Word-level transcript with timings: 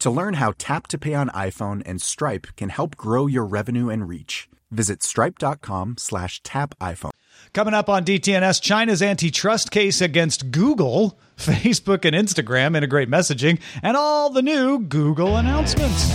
To 0.00 0.10
learn 0.10 0.34
how 0.34 0.54
Tap 0.58 0.86
to 0.88 0.98
Pay 0.98 1.14
on 1.14 1.28
iPhone 1.30 1.82
and 1.84 2.00
Stripe 2.00 2.46
can 2.56 2.68
help 2.68 2.96
grow 2.96 3.26
your 3.26 3.44
revenue 3.44 3.88
and 3.88 4.08
reach, 4.08 4.48
visit 4.70 5.02
stripe.com 5.02 5.96
slash 5.98 6.40
tap 6.44 6.76
iPhone. 6.80 7.10
Coming 7.52 7.74
up 7.74 7.88
on 7.88 8.04
DTNS, 8.04 8.62
China's 8.62 9.02
antitrust 9.02 9.72
case 9.72 10.00
against 10.00 10.52
Google, 10.52 11.18
Facebook 11.36 12.04
and 12.04 12.14
Instagram 12.14 12.76
integrate 12.76 13.10
messaging, 13.10 13.60
and 13.82 13.96
all 13.96 14.30
the 14.30 14.40
new 14.40 14.78
Google 14.78 15.36
announcements. 15.36 16.06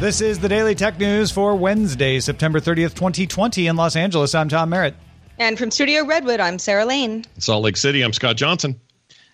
This 0.00 0.22
is 0.22 0.38
the 0.38 0.48
Daily 0.48 0.74
Tech 0.74 0.98
News 0.98 1.30
for 1.30 1.56
Wednesday, 1.56 2.20
September 2.20 2.58
30th, 2.58 2.94
2020 2.94 3.66
in 3.66 3.76
Los 3.76 3.96
Angeles. 3.96 4.34
I'm 4.34 4.48
Tom 4.48 4.70
Merritt. 4.70 4.94
And 5.38 5.58
from 5.58 5.70
Studio 5.70 6.06
Redwood, 6.06 6.40
I'm 6.40 6.58
Sarah 6.58 6.86
Lane. 6.86 7.24
Salt 7.38 7.64
Lake 7.64 7.76
City, 7.76 8.00
I'm 8.02 8.14
Scott 8.14 8.36
Johnson. 8.36 8.80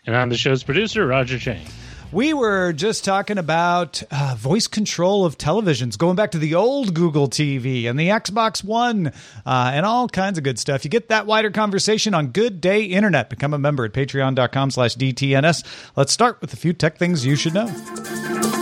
And 0.07 0.17
I'm 0.17 0.29
the 0.29 0.37
show's 0.37 0.63
producer, 0.63 1.07
Roger 1.07 1.39
Chang. 1.39 1.67
We 2.13 2.33
were 2.33 2.73
just 2.73 3.05
talking 3.05 3.39
about 3.39 4.01
uh, 4.09 4.37
voice 4.39 4.69
control 4.69 5.25
of 5.25 5.37
televisions, 5.37 5.99
going 5.99 6.15
back 6.15 6.31
to 6.31 6.39
the 6.39 6.55
old 6.55 6.95
Google 6.95 7.29
TV 7.29 7.87
and 7.91 7.99
the 7.99 8.09
Xbox 8.09 8.63
One 8.63 9.09
uh, 9.45 9.73
and 9.75 9.85
all 9.85 10.09
kinds 10.09 10.39
of 10.39 10.45
good 10.45 10.59
stuff. 10.61 10.85
You 10.85 10.91
get 10.91 11.09
that 11.09 11.27
wider 11.27 11.51
conversation 11.51 12.15
on 12.15 12.29
Good 12.29 12.61
Day 12.61 12.85
Internet. 12.85 13.31
Become 13.31 13.53
a 13.53 13.59
member 13.59 13.85
at 13.85 13.93
patreon.com 13.93 14.71
slash 14.71 14.95
DTNS. 14.95 15.65
Let's 15.97 16.13
start 16.13 16.41
with 16.41 16.53
a 16.53 16.57
few 16.57 16.73
tech 16.73 16.99
things 16.99 17.27
you 17.27 17.35
should 17.35 17.55
know. 17.55 18.54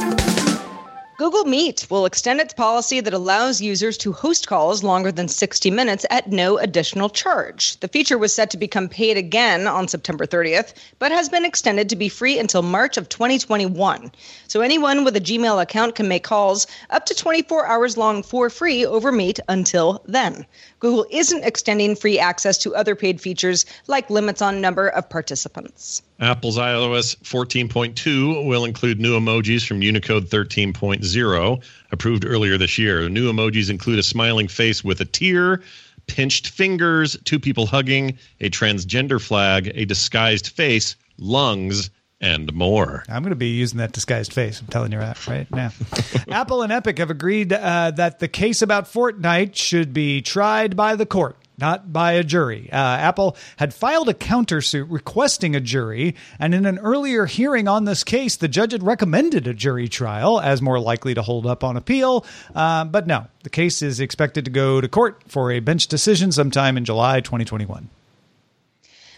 Google 1.22 1.44
Meet 1.44 1.87
will 1.88 2.05
extend 2.05 2.41
its 2.41 2.53
policy 2.53 2.99
that 2.99 3.15
allows 3.15 3.60
users 3.60 3.97
to 3.99 4.10
host 4.10 4.49
calls 4.49 4.83
longer 4.83 5.12
than 5.12 5.28
60 5.28 5.71
minutes 5.71 6.05
at 6.10 6.33
no 6.33 6.59
additional 6.59 7.09
charge. 7.09 7.78
The 7.78 7.87
feature 7.87 8.19
was 8.19 8.33
set 8.33 8.50
to 8.50 8.56
become 8.56 8.88
paid 8.88 9.16
again 9.16 9.69
on 9.69 9.87
September 9.87 10.27
30th, 10.27 10.75
but 10.99 11.12
has 11.12 11.28
been 11.28 11.44
extended 11.44 11.88
to 11.91 11.94
be 11.94 12.09
free 12.09 12.41
until 12.41 12.62
March 12.62 12.97
of 12.97 13.09
2021. 13.09 14.11
So 14.49 14.62
anyone 14.62 15.05
with 15.05 15.15
a 15.15 15.21
Gmail 15.21 15.62
account 15.62 15.94
can 15.94 16.09
make 16.09 16.25
calls 16.25 16.66
up 16.91 17.06
to 17.06 17.15
24 17.15 17.69
hours 17.69 17.97
long 17.97 18.25
for 18.25 18.50
free 18.50 18.84
over 18.84 19.12
Meet 19.12 19.38
until 19.49 20.03
then. 20.06 20.44
Google 20.81 21.06
isn't 21.09 21.44
extending 21.44 21.94
free 21.94 22.19
access 22.19 22.59
to 22.59 22.75
other 22.75 22.97
paid 22.97 23.21
features 23.21 23.65
like 23.87 24.11
limits 24.11 24.43
on 24.43 24.61
number 24.61 24.88
of 24.88 25.09
participants. 25.09 26.03
Apple's 26.22 26.56
iOS 26.56 27.16
14.2 27.25 28.47
will 28.47 28.65
include 28.65 29.00
new 29.00 29.19
emojis 29.19 29.66
from 29.66 29.83
Unicode 29.83 30.27
13.0, 30.28 31.65
approved 31.91 32.25
earlier 32.25 32.56
this 32.56 32.78
year. 32.78 33.09
New 33.09 33.31
emojis 33.31 33.69
include 33.69 33.99
a 33.99 34.05
smiling 34.05 34.47
face 34.47 34.84
with 34.84 35.00
a 35.00 35.05
tear, 35.05 35.62
pinched 36.06 36.47
fingers, 36.47 37.16
two 37.25 37.41
people 37.41 37.66
hugging, 37.66 38.16
a 38.41 38.49
transgender 38.50 39.21
flag, 39.21 39.72
a 39.75 39.84
disguised 39.84 40.47
face, 40.47 40.94
lungs, 41.19 41.91
and 42.21 42.53
more. 42.55 43.03
I'm 43.09 43.25
going 43.25 43.31
to 43.31 43.37
be 43.37 43.49
using 43.49 43.78
that 43.78 43.91
disguised 43.91 44.32
face. 44.32 44.61
I'm 44.61 44.69
telling 44.69 44.93
you 44.93 45.00
that 45.00 45.27
right 45.27 45.50
now. 45.50 45.72
Apple 46.28 46.62
and 46.62 46.71
Epic 46.71 46.99
have 46.99 47.11
agreed 47.11 47.53
uh, 47.53 47.91
that 47.91 48.21
the 48.21 48.28
case 48.28 48.62
about 48.62 48.84
Fortnite 48.84 49.56
should 49.56 49.93
be 49.93 50.22
tried 50.22 50.77
by 50.77 50.94
the 50.94 51.05
court 51.05 51.37
not 51.59 51.93
by 51.93 52.13
a 52.13 52.25
jury. 52.25 52.69
Uh, 52.73 52.77
Apple 52.77 53.37
had 53.57 53.75
filed 53.75 54.09
a 54.09 54.15
countersuit 54.15 54.87
requesting 54.89 55.55
a 55.55 55.61
jury, 55.61 56.15
and 56.39 56.55
in 56.55 56.67
an 56.67 56.79
earlier 56.79 57.27
hearing 57.27 57.69
on 57.69 57.85
this 57.85 58.05
case, 58.05 58.37
the 58.37 58.49
judge 58.49 58.73
had 58.73 58.83
recommended 58.83 59.47
a 59.47 59.55
jury 59.55 59.89
trial 59.89 60.41
as 60.41 60.62
more 60.62 60.81
likely 60.81 61.15
to 61.15 61.23
hold 61.23 61.47
up 61.47 61.62
on 61.62 61.77
appeal. 61.77 62.25
Uh, 62.55 62.85
but 62.85 63.07
no, 63.07 63.27
the 63.43 63.51
case 63.51 63.83
is 63.83 64.01
expected 64.01 64.45
to 64.45 64.51
go 64.51 64.81
to 64.81 64.89
court 64.89 65.23
for 65.29 65.51
a 65.53 65.61
bench 65.61 65.87
decision 65.87 66.33
sometime 66.33 66.77
in 66.77 66.85
July 66.85 67.21
2021. 67.21 67.89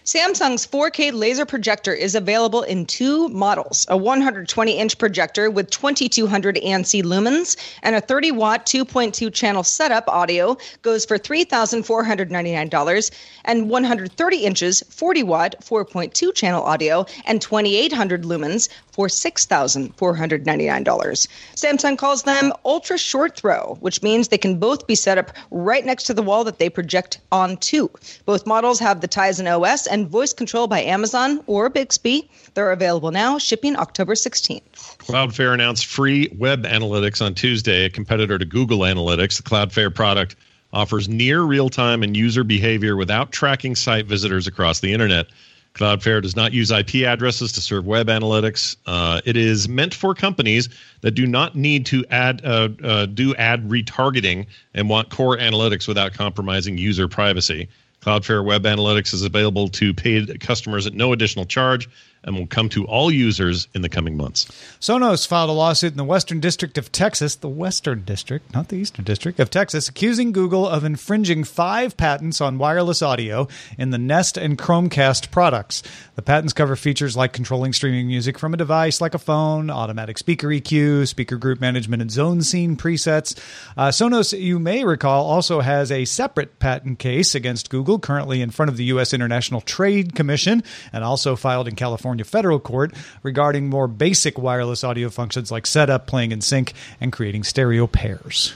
Samsung's 0.05 0.67
4K 0.67 1.15
laser 1.15 1.47
projector 1.47 1.95
is 1.95 2.15
available 2.15 2.63
in 2.63 2.85
two 2.85 3.31
models 3.31 3.87
a 3.89 3.97
120 3.97 4.73
inch 4.73 4.99
projector 4.99 5.51
with 5.51 5.71
2200 5.71 6.57
ANSI 6.57 7.03
lumens 7.03 7.57
and 7.83 7.97
a 7.97 8.03
30 8.03 8.33
watt 8.33 8.67
2.2 8.67 9.33
channel 9.33 9.63
setup 9.63 10.07
audio 10.09 10.59
goes 10.83 11.07
for 11.07 11.19
$3,499, 11.19 13.11
and 13.47 13.71
130 13.71 14.37
inches 14.37 14.83
40 14.91 15.23
watt 15.23 15.55
4.2 15.63 16.35
channel 16.35 16.63
audio 16.63 17.07
and 17.25 17.41
2800 17.41 18.25
lumens 18.25 18.69
for 18.95 19.09
$6,499. 19.09 21.29
Samsung 21.57 21.99
calls 21.99 22.23
them 22.23 22.53
ultra 22.65 22.97
short 22.97 23.37
throw, 23.37 23.77
which 23.81 24.03
means 24.03 24.29
they 24.29 24.39
can 24.39 24.61
both 24.61 24.87
be 24.87 24.95
set 24.95 25.19
up 25.19 25.33
right 25.51 25.85
next 25.85 26.05
to 26.05 26.15
the 26.15 26.23
wall 26.23 26.45
that 26.45 26.61
they 26.61 26.71
project 26.71 27.19
onto. 27.33 27.89
Both 28.25 28.47
models 28.47 28.79
have 28.79 29.01
the 29.01 29.09
Tizen 29.09 29.49
OS 29.49 29.89
and 29.89 30.09
voice 30.09 30.33
control 30.33 30.69
by 30.69 30.83
Amazon 30.83 31.43
or 31.49 31.69
Bixby. 31.69 32.31
They're 32.55 32.71
available 32.71 33.11
now, 33.11 33.39
shipping 33.39 33.77
October 33.77 34.15
16th. 34.15 34.99
Cloudflare 34.99 35.53
announced 35.53 35.87
free 35.87 36.29
web 36.39 36.63
analytics 36.63 37.21
on 37.21 37.35
Tuesday, 37.35 37.87
a 37.87 37.91
competitor 37.91 38.39
to 38.39 38.45
Google 38.45 38.79
Analytics. 38.81 39.39
The 39.39 39.43
Cloudflare 39.43 39.93
product 39.93 40.37
offers 40.73 41.09
near 41.09 41.43
real 41.43 41.69
time 41.69 42.05
and 42.05 42.17
user 42.17 42.45
behavior 42.45 42.95
without 42.95 43.33
tracking 43.33 43.75
site 43.75 44.07
visitors 44.07 44.47
across 44.47 44.79
the 44.79 44.93
internet. 44.93 45.27
Cloudflare 45.75 46.23
does 46.23 46.37
not 46.37 46.53
use 46.53 46.71
IP 46.71 47.05
addresses 47.05 47.51
to 47.53 47.61
serve 47.61 47.85
web 47.85 48.07
analytics. 48.07 48.77
Uh, 48.87 49.21
it 49.25 49.37
is 49.37 49.69
meant 49.69 49.93
for 49.93 50.15
companies 50.15 50.69
that 51.01 51.13
do 51.13 51.27
not 51.27 51.57
need 51.57 51.85
to 51.87 52.05
add 52.11 52.45
uh, 52.45 52.69
uh, 52.83 53.07
do 53.07 53.35
ad 53.35 53.69
retargeting 53.69 54.47
and 54.73 54.89
want 54.89 55.11
core 55.11 55.37
analytics 55.37 55.89
without 55.89 56.15
compromising 56.15 56.79
user 56.79 57.09
privacy. 57.09 57.69
Cloudflare 58.03 58.45
Web 58.45 58.63
Analytics 58.65 59.15
is 59.15 59.23
available 59.23 59.69
to 59.71 59.93
paid 59.93 60.39
customers 60.41 60.87
at 60.87 60.95
no 60.95 61.13
additional 61.13 61.45
charge 61.45 61.89
and 62.25 62.37
will 62.37 62.47
come 62.47 62.69
to 62.71 62.85
all 62.87 63.11
users 63.11 63.69
in 63.75 63.83
the 63.83 63.89
coming 63.89 64.17
months. 64.17 64.47
Sonos 64.81 65.27
filed 65.27 65.51
a 65.51 65.53
lawsuit 65.53 65.93
in 65.93 65.99
the 65.99 66.05
Western 66.05 66.41
District 66.41 66.77
of 66.79 66.91
Texas, 66.91 67.37
the 67.37 67.49
Western 67.49 68.03
District, 68.03 68.53
not 68.55 68.69
the 68.69 68.77
Eastern 68.77 69.05
District 69.05 69.39
of 69.39 69.51
Texas, 69.51 69.89
accusing 69.89 70.33
Google 70.33 70.67
of 70.67 70.85
infringing 70.85 71.45
five 71.45 71.97
patents 71.97 72.41
on 72.41 72.59
wireless 72.59 73.03
audio 73.03 73.47
in 73.79 73.91
the 73.91 73.99
Nest 73.99 74.37
and 74.37 74.59
Chromecast 74.59 75.31
products. 75.31 75.83
The 76.17 76.23
patents 76.23 76.53
cover 76.53 76.77
features 76.77 77.17
like 77.17 77.33
controlling 77.33 77.73
streaming 77.73 78.07
music 78.07 78.39
from 78.39 78.55
a 78.55 78.57
device 78.57 79.01
like 79.01 79.15
a 79.15 79.19
phone, 79.19 79.69
automatic 79.71 80.19
speaker 80.19 80.49
EQ, 80.49 81.07
speaker 81.09 81.37
group 81.37 81.61
management, 81.61 82.03
and 82.03 82.11
zone 82.11 82.43
scene 82.43 82.77
presets. 82.77 83.39
Uh, 83.77 83.89
Sonos, 83.89 84.39
you 84.39 84.59
may 84.59 84.85
recall, 84.85 85.27
also 85.27 85.61
has 85.61 85.91
a 85.93 86.05
separate 86.05 86.59
patent 86.59 86.99
case 86.99 87.35
against 87.35 87.71
Google 87.71 87.99
currently 87.99 88.41
in 88.41 88.51
front 88.51 88.71
of 88.71 88.77
the 88.77 88.85
U.S. 88.85 89.13
International 89.13 89.61
Trade 89.61 90.15
Commission 90.15 90.63
and 90.93 91.05
also 91.05 91.37
filed 91.37 91.69
in 91.69 91.75
California 91.75 92.14
federal 92.23 92.61
court 92.61 92.95
regarding 93.25 93.69
more 93.69 93.89
basic 93.89 94.39
wireless 94.39 94.85
audio 94.85 95.09
functions 95.09 95.51
like 95.51 95.67
setup, 95.67 96.07
playing 96.07 96.31
in 96.31 96.41
sync, 96.41 96.73
and 97.01 97.13
creating 97.13 97.43
stereo 97.43 97.89
pairs. 97.89 98.55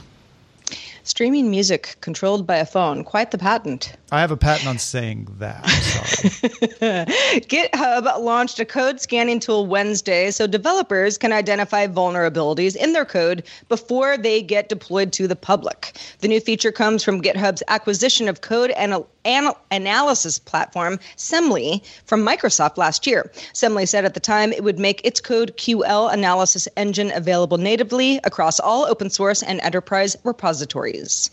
Streaming 1.09 1.49
music 1.49 1.97
controlled 2.01 2.45
by 2.45 2.57
a 2.57 2.65
phone. 2.67 3.03
Quite 3.03 3.31
the 3.31 3.39
patent. 3.39 3.93
I 4.11 4.21
have 4.21 4.29
a 4.29 4.37
patent 4.37 4.67
on 4.67 4.77
saying 4.77 5.27
that. 5.39 5.63
GitHub 7.49 8.19
launched 8.19 8.59
a 8.59 8.65
code 8.65 9.01
scanning 9.01 9.39
tool 9.39 9.65
Wednesday 9.65 10.29
so 10.29 10.45
developers 10.45 11.17
can 11.17 11.33
identify 11.33 11.87
vulnerabilities 11.87 12.75
in 12.75 12.93
their 12.93 13.05
code 13.05 13.43
before 13.69 14.17
they 14.17 14.43
get 14.43 14.69
deployed 14.69 15.11
to 15.13 15.27
the 15.27 15.35
public. 15.35 15.99
The 16.19 16.27
new 16.27 16.39
feature 16.39 16.71
comes 16.71 17.03
from 17.03 17.23
GitHub's 17.23 17.63
acquisition 17.67 18.29
of 18.29 18.41
code 18.41 18.71
anal- 18.75 19.09
anal- 19.29 19.57
analysis 19.71 20.39
platform, 20.39 20.99
Semmle, 21.15 21.85
from 22.05 22.25
Microsoft 22.25 22.77
last 22.77 23.07
year. 23.07 23.31
Semmle 23.53 23.87
said 23.87 24.05
at 24.05 24.13
the 24.13 24.19
time 24.19 24.51
it 24.51 24.63
would 24.63 24.79
make 24.79 25.05
its 25.05 25.21
CodeQL 25.21 26.11
analysis 26.11 26.67
engine 26.75 27.11
available 27.13 27.57
natively 27.57 28.19
across 28.23 28.59
all 28.59 28.85
open 28.85 29.09
source 29.09 29.43
and 29.43 29.61
enterprise 29.61 30.15
repositories. 30.23 31.31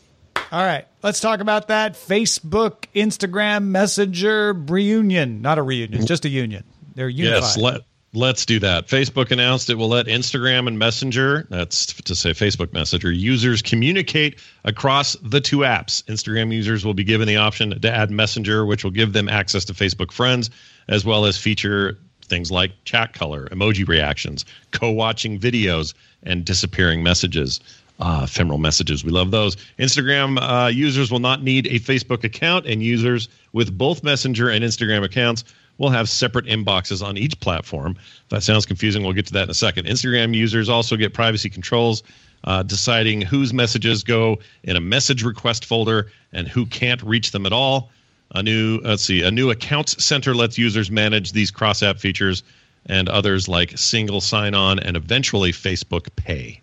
All 0.53 0.65
right, 0.65 0.87
let's 1.03 1.21
talk 1.21 1.41
about 1.41 1.69
that. 1.69 1.95
Facebook, 1.95 2.85
Instagram, 2.95 3.65
Messenger 3.65 4.53
reunion. 4.53 5.43
Not 5.43 5.59
a 5.59 5.63
reunion, 5.63 6.07
just 6.07 6.25
a 6.25 6.29
union. 6.29 6.63
They're 6.95 7.09
unified. 7.09 7.43
Yes, 7.43 7.57
let 7.59 7.81
let's 8.17 8.47
do 8.47 8.59
that. 8.59 8.87
Facebook 8.89 9.31
announced 9.31 9.69
it 9.69 9.75
will 9.75 9.89
let 9.89 10.07
Instagram 10.07 10.67
and 10.67 10.79
Messenger, 10.79 11.47
that's 11.51 11.93
to 11.93 12.15
say 12.15 12.31
Facebook 12.31 12.73
Messenger, 12.73 13.13
users 13.13 13.61
communicate 13.61 14.41
across 14.65 15.17
the 15.23 15.41
two 15.41 15.59
apps. 15.59 16.03
Instagram 16.05 16.53
users 16.53 16.85
will 16.85 16.95
be 16.95 17.05
given 17.05 17.29
the 17.29 17.37
option 17.37 17.79
to 17.79 17.93
add 17.93 18.11
Messenger, 18.11 18.65
which 18.65 18.85
will 18.85 18.91
give 18.91 19.13
them 19.13 19.29
access 19.29 19.67
to 19.67 19.75
Facebook 19.75 20.11
friends, 20.11 20.49
as 20.89 21.05
well 21.05 21.27
as 21.27 21.37
feature 21.37 21.99
things 22.23 22.51
like 22.51 22.73
chat 22.85 23.13
color, 23.13 23.49
emoji 23.49 23.87
reactions, 23.87 24.47
co-watching 24.73 25.39
videos, 25.39 25.93
and 26.23 26.45
disappearing 26.45 27.03
messages. 27.03 27.61
Uh, 27.99 28.23
ephemeral 28.25 28.59
messages. 28.59 29.03
We 29.03 29.11
love 29.11 29.31
those. 29.31 29.57
Instagram 29.79 30.39
uh, 30.39 30.69
users 30.69 31.11
will 31.11 31.19
not 31.19 31.43
need 31.43 31.67
a 31.69 31.81
Facebook 31.81 32.25
account, 32.25 32.67
and 32.67 32.83
users 32.83 33.31
with 33.55 33.77
both 33.77 34.03
Messenger 34.03 34.51
and 34.51 34.63
Instagram 34.63 35.03
accounts 35.03 35.45
will 35.79 35.91
have 35.91 36.09
separate 36.09 36.47
inboxes 36.47 37.05
on 37.05 37.17
each 37.17 37.39
platform. 37.41 37.97
If 37.99 38.29
that 38.31 38.43
sounds 38.43 38.67
confusing, 38.67 39.03
we'll 39.03 39.13
get 39.13 39.27
to 39.27 39.33
that 39.35 39.45
in 39.45 39.51
a 39.51 39.55
second. 39.55 39.87
Instagram 39.87 40.35
users 40.35 40.69
also 40.69 40.97
get 40.97 41.13
privacy 41.13 41.51
controls, 41.51 42.03
uh, 42.45 42.63
deciding 42.63 43.21
whose 43.21 43.53
messages 43.53 44.03
go 44.03 44.39
in 44.63 44.77
a 44.77 44.81
message 44.81 45.23
request 45.23 45.65
folder 45.65 46.11
and 46.33 46.49
who 46.49 46.67
can't 46.67 47.03
reach 47.03 47.33
them 47.33 47.47
at 47.47 47.53
all. 47.53 47.91
A 48.35 48.43
new, 48.43 48.81
let's 48.83 49.05
see, 49.05 49.23
a 49.23 49.31
new 49.31 49.51
accounts 49.51 50.03
center 50.05 50.35
lets 50.35 50.59
users 50.59 50.91
manage 50.91 51.33
these 51.33 51.51
cross 51.51 51.83
app 51.83 51.99
features 51.99 52.43
and 52.87 53.09
others 53.09 53.49
like 53.49 53.77
single 53.77 54.21
sign 54.21 54.55
on 54.55 54.79
and 54.79 54.97
eventually 54.97 55.53
Facebook 55.53 56.09
Pay. 56.17 56.61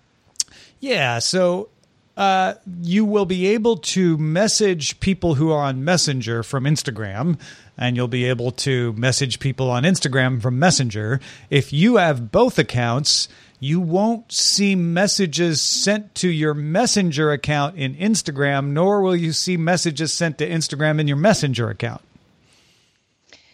Yeah, 0.79 1.19
so 1.19 1.69
uh, 2.17 2.55
you 2.81 3.05
will 3.05 3.25
be 3.25 3.47
able 3.47 3.77
to 3.77 4.17
message 4.17 4.99
people 4.99 5.35
who 5.35 5.51
are 5.51 5.63
on 5.63 5.83
Messenger 5.83 6.43
from 6.43 6.65
Instagram, 6.65 7.39
and 7.77 7.95
you'll 7.95 8.07
be 8.07 8.25
able 8.25 8.51
to 8.51 8.93
message 8.93 9.39
people 9.39 9.69
on 9.69 9.83
Instagram 9.83 10.41
from 10.41 10.59
Messenger. 10.59 11.19
If 11.49 11.73
you 11.73 11.97
have 11.97 12.31
both 12.31 12.59
accounts, 12.59 13.27
you 13.59 13.79
won't 13.79 14.31
see 14.31 14.75
messages 14.75 15.61
sent 15.61 16.15
to 16.15 16.29
your 16.29 16.53
Messenger 16.53 17.31
account 17.31 17.77
in 17.77 17.95
Instagram, 17.95 18.71
nor 18.71 19.01
will 19.01 19.15
you 19.15 19.31
see 19.31 19.57
messages 19.57 20.11
sent 20.13 20.37
to 20.39 20.49
Instagram 20.49 20.99
in 20.99 21.07
your 21.07 21.17
Messenger 21.17 21.69
account. 21.69 22.01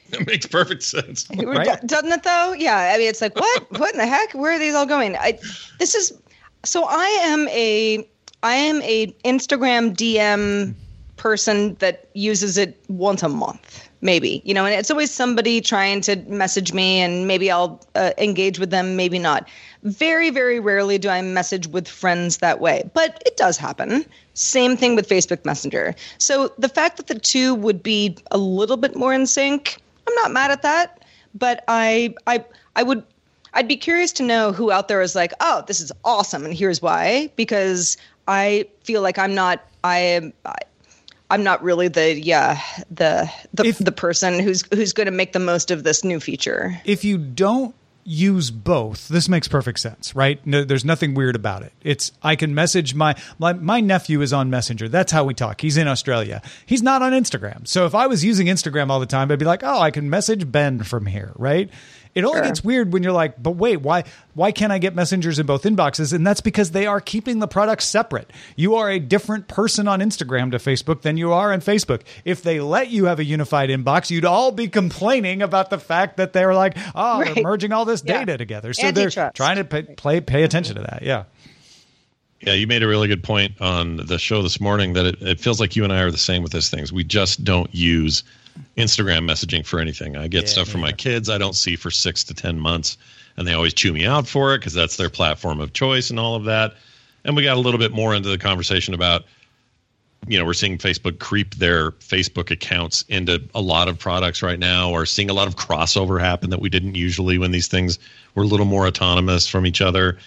That 0.09 0.25
makes 0.25 0.47
perfect 0.47 0.83
sense. 0.83 1.27
Right? 1.29 1.79
Doesn't 1.85 2.11
it 2.11 2.23
though? 2.23 2.53
Yeah. 2.53 2.93
I 2.93 2.97
mean, 2.97 3.07
it's 3.07 3.21
like, 3.21 3.35
what? 3.35 3.71
what 3.79 3.93
in 3.93 3.99
the 3.99 4.07
heck? 4.07 4.33
Where 4.33 4.53
are 4.53 4.59
these 4.59 4.73
all 4.73 4.87
going? 4.87 5.15
I, 5.15 5.37
this 5.77 5.93
is 5.93 6.19
so 6.65 6.85
I 6.85 7.05
am 7.23 7.47
a 7.49 8.07
I 8.43 8.55
am 8.55 8.81
a 8.81 9.07
Instagram 9.25 9.95
DM 9.95 10.73
person 11.17 11.75
that 11.75 12.09
uses 12.13 12.57
it 12.57 12.81
once 12.87 13.23
a 13.23 13.29
month, 13.29 13.88
maybe. 14.01 14.41
You 14.45 14.53
know, 14.53 14.65
and 14.65 14.73
it's 14.73 14.91
always 14.91 15.11
somebody 15.11 15.61
trying 15.61 16.01
to 16.01 16.15
message 16.27 16.73
me, 16.73 16.99
and 16.99 17.27
maybe 17.27 17.51
I'll 17.51 17.81
uh, 17.95 18.11
engage 18.17 18.59
with 18.59 18.69
them, 18.69 18.95
maybe 18.95 19.19
not. 19.19 19.47
Very, 19.83 20.29
very 20.29 20.59
rarely 20.59 20.97
do 20.97 21.09
I 21.09 21.21
message 21.21 21.67
with 21.67 21.87
friends 21.87 22.37
that 22.37 22.59
way, 22.59 22.89
but 22.93 23.21
it 23.25 23.37
does 23.37 23.57
happen. 23.57 24.05
Same 24.33 24.75
thing 24.75 24.95
with 24.95 25.07
Facebook 25.07 25.43
Messenger. 25.45 25.95
So 26.17 26.53
the 26.57 26.69
fact 26.69 26.97
that 26.97 27.07
the 27.07 27.19
two 27.19 27.55
would 27.55 27.81
be 27.81 28.17
a 28.31 28.37
little 28.37 28.77
bit 28.77 28.95
more 28.95 29.13
in 29.13 29.25
sync, 29.25 29.81
I'm 30.07 30.15
not 30.15 30.31
mad 30.31 30.51
at 30.51 30.61
that. 30.63 30.95
But 31.35 31.63
I, 31.67 32.15
I, 32.25 32.43
I 32.75 32.81
would 32.81 33.03
I'd 33.53 33.67
be 33.67 33.77
curious 33.77 34.11
to 34.13 34.23
know 34.23 34.51
who 34.51 34.71
out 34.71 34.87
there 34.87 35.01
is 35.01 35.15
like, 35.15 35.33
oh, 35.39 35.63
this 35.67 35.79
is 35.79 35.91
awesome, 36.05 36.45
and 36.45 36.53
here's 36.53 36.81
why. 36.81 37.29
Because 37.35 37.97
I 38.27 38.67
feel 38.83 39.01
like 39.01 39.17
I'm 39.17 39.33
not. 39.33 39.65
I 39.83 39.97
am. 39.99 40.33
I'm 41.31 41.43
not 41.43 41.63
really 41.63 41.87
the 41.87 42.19
yeah 42.19 42.61
the 42.89 43.29
the, 43.53 43.65
If- 43.65 43.77
the 43.79 43.91
person 43.91 44.39
who's 44.39 44.63
who's 44.73 44.93
going 44.93 45.05
to 45.05 45.11
make 45.11 45.33
the 45.33 45.39
most 45.39 45.71
of 45.71 45.83
this 45.83 46.03
new 46.03 46.19
feature. 46.19 46.79
if 46.85 47.03
you 47.03 47.17
don't 47.17 47.75
use 48.05 48.49
both, 48.49 49.07
this 49.09 49.29
makes 49.29 49.47
perfect 49.47 49.79
sense, 49.79 50.15
right? 50.15 50.43
No, 50.47 50.63
there's 50.63 50.83
nothing 50.85 51.13
weird 51.13 51.35
about 51.35 51.61
it. 51.61 51.71
It's 51.83 52.11
I 52.23 52.35
can 52.35 52.55
message 52.55 52.95
my, 52.95 53.13
my 53.37 53.53
my 53.53 53.81
nephew 53.81 54.21
is 54.21 54.33
on 54.33 54.49
Messenger. 54.49 54.89
That's 54.89 55.11
how 55.11 55.23
we 55.25 55.35
talk. 55.35 55.61
He's 55.61 55.77
in 55.77 55.87
Australia. 55.87 56.41
He's 56.65 56.81
not 56.81 57.03
on 57.03 57.11
Instagram. 57.11 57.67
So 57.67 57.85
if 57.85 57.93
I 57.93 58.07
was 58.07 58.25
using 58.25 58.47
Instagram 58.47 58.89
all 58.89 58.99
the 58.99 59.05
time, 59.05 59.31
I'd 59.31 59.37
be 59.37 59.45
like, 59.45 59.63
oh, 59.63 59.79
I 59.79 59.91
can 59.91 60.09
message 60.09 60.51
Ben 60.51 60.81
from 60.81 61.05
here, 61.05 61.33
right? 61.35 61.69
It 62.19 62.25
only 62.25 62.37
Sure. 62.39 62.43
gets 62.45 62.63
weird 62.63 62.93
when 62.93 63.01
you're 63.01 63.11
like, 63.11 63.41
but 63.41 63.51
wait, 63.51 63.77
why 63.81 64.03
why 64.35 64.51
can't 64.51 64.71
I 64.71 64.77
get 64.77 64.93
messengers 64.95 65.39
in 65.39 65.45
both 65.45 65.63
inboxes? 65.63 66.13
And 66.13 66.25
that's 66.25 66.39
because 66.41 66.71
they 66.71 66.85
are 66.85 67.01
keeping 67.01 67.39
the 67.39 67.47
products 67.47 67.85
separate. 67.85 68.31
You 68.55 68.75
are 68.75 68.89
a 68.89 68.99
different 68.99 69.47
person 69.47 69.87
on 69.87 69.99
Instagram 69.99 70.51
to 70.51 70.57
Facebook 70.57 71.01
than 71.01 71.17
you 71.17 71.33
are 71.33 71.51
on 71.51 71.61
Facebook. 71.61 72.01
If 72.25 72.43
they 72.43 72.59
let 72.59 72.89
you 72.89 73.05
have 73.05 73.19
a 73.19 73.23
unified 73.25 73.69
inbox, 73.69 74.09
you'd 74.11 74.23
all 74.25 74.51
be 74.51 74.67
complaining 74.67 75.41
about 75.41 75.69
the 75.71 75.79
fact 75.79 76.17
that 76.17 76.33
they're 76.33 76.53
like, 76.53 76.77
oh, 76.95 77.23
they're 77.23 77.43
merging 77.43 77.71
all 77.73 77.85
this 77.85 78.03
Yeah. 78.05 78.19
data 78.19 78.37
together. 78.37 78.73
So 78.73 78.91
they're 78.91 79.09
trying 79.33 79.57
to 79.57 79.63
pay, 79.63 79.81
play 79.83 80.21
pay 80.21 80.43
attention 80.43 80.75
to 80.75 80.81
that. 80.83 81.01
Yeah. 81.01 81.23
Yeah, 82.41 82.53
you 82.53 82.67
made 82.67 82.83
a 82.83 82.87
really 82.87 83.09
good 83.09 83.23
point 83.23 83.59
on 83.59 83.97
the 83.97 84.17
show 84.17 84.41
this 84.41 84.61
morning 84.61 84.93
that 84.93 85.05
it, 85.05 85.21
it 85.21 85.39
feels 85.41 85.59
like 85.59 85.75
you 85.75 85.83
and 85.83 85.91
I 85.91 85.99
are 86.03 86.11
the 86.11 86.17
same 86.17 86.41
with 86.41 86.53
these 86.53 86.69
things. 86.69 86.93
We 86.93 87.03
just 87.03 87.43
don't 87.43 87.73
use 87.75 88.23
Instagram 88.77 89.29
messaging 89.29 89.65
for 89.65 89.79
anything. 89.79 90.15
I 90.15 90.27
get 90.27 90.43
Yeah, 90.43 90.49
stuff 90.49 90.69
from 90.69 90.81
yeah. 90.81 90.87
my 90.87 90.91
kids 90.93 91.29
I 91.29 91.37
don't 91.37 91.55
see 91.55 91.75
for 91.75 91.91
six 91.91 92.23
to 92.25 92.33
10 92.33 92.59
months, 92.59 92.97
and 93.37 93.47
they 93.47 93.53
always 93.53 93.73
chew 93.73 93.93
me 93.93 94.05
out 94.05 94.27
for 94.27 94.53
it 94.53 94.59
because 94.59 94.73
that's 94.73 94.97
their 94.97 95.09
platform 95.09 95.59
of 95.59 95.73
choice 95.73 96.09
and 96.09 96.19
all 96.19 96.35
of 96.35 96.45
that. 96.45 96.75
And 97.25 97.35
we 97.35 97.43
got 97.43 97.57
a 97.57 97.59
little 97.59 97.79
bit 97.79 97.91
more 97.91 98.15
into 98.15 98.29
the 98.29 98.37
conversation 98.37 98.93
about, 98.93 99.25
you 100.27 100.37
know, 100.37 100.45
we're 100.45 100.53
seeing 100.53 100.77
Facebook 100.77 101.19
creep 101.19 101.55
their 101.55 101.91
Facebook 101.91 102.51
accounts 102.51 103.03
into 103.09 103.41
a 103.53 103.61
lot 103.61 103.87
of 103.87 103.99
products 103.99 104.41
right 104.41 104.59
now, 104.59 104.89
or 104.91 105.05
seeing 105.05 105.29
a 105.29 105.33
lot 105.33 105.47
of 105.47 105.55
crossover 105.55 106.19
happen 106.19 106.49
that 106.49 106.61
we 106.61 106.69
didn't 106.69 106.95
usually 106.95 107.37
when 107.37 107.51
these 107.51 107.67
things 107.67 107.99
were 108.35 108.43
a 108.43 108.47
little 108.47 108.65
more 108.65 108.87
autonomous 108.87 109.47
from 109.47 109.65
each 109.65 109.81
other. 109.81 110.17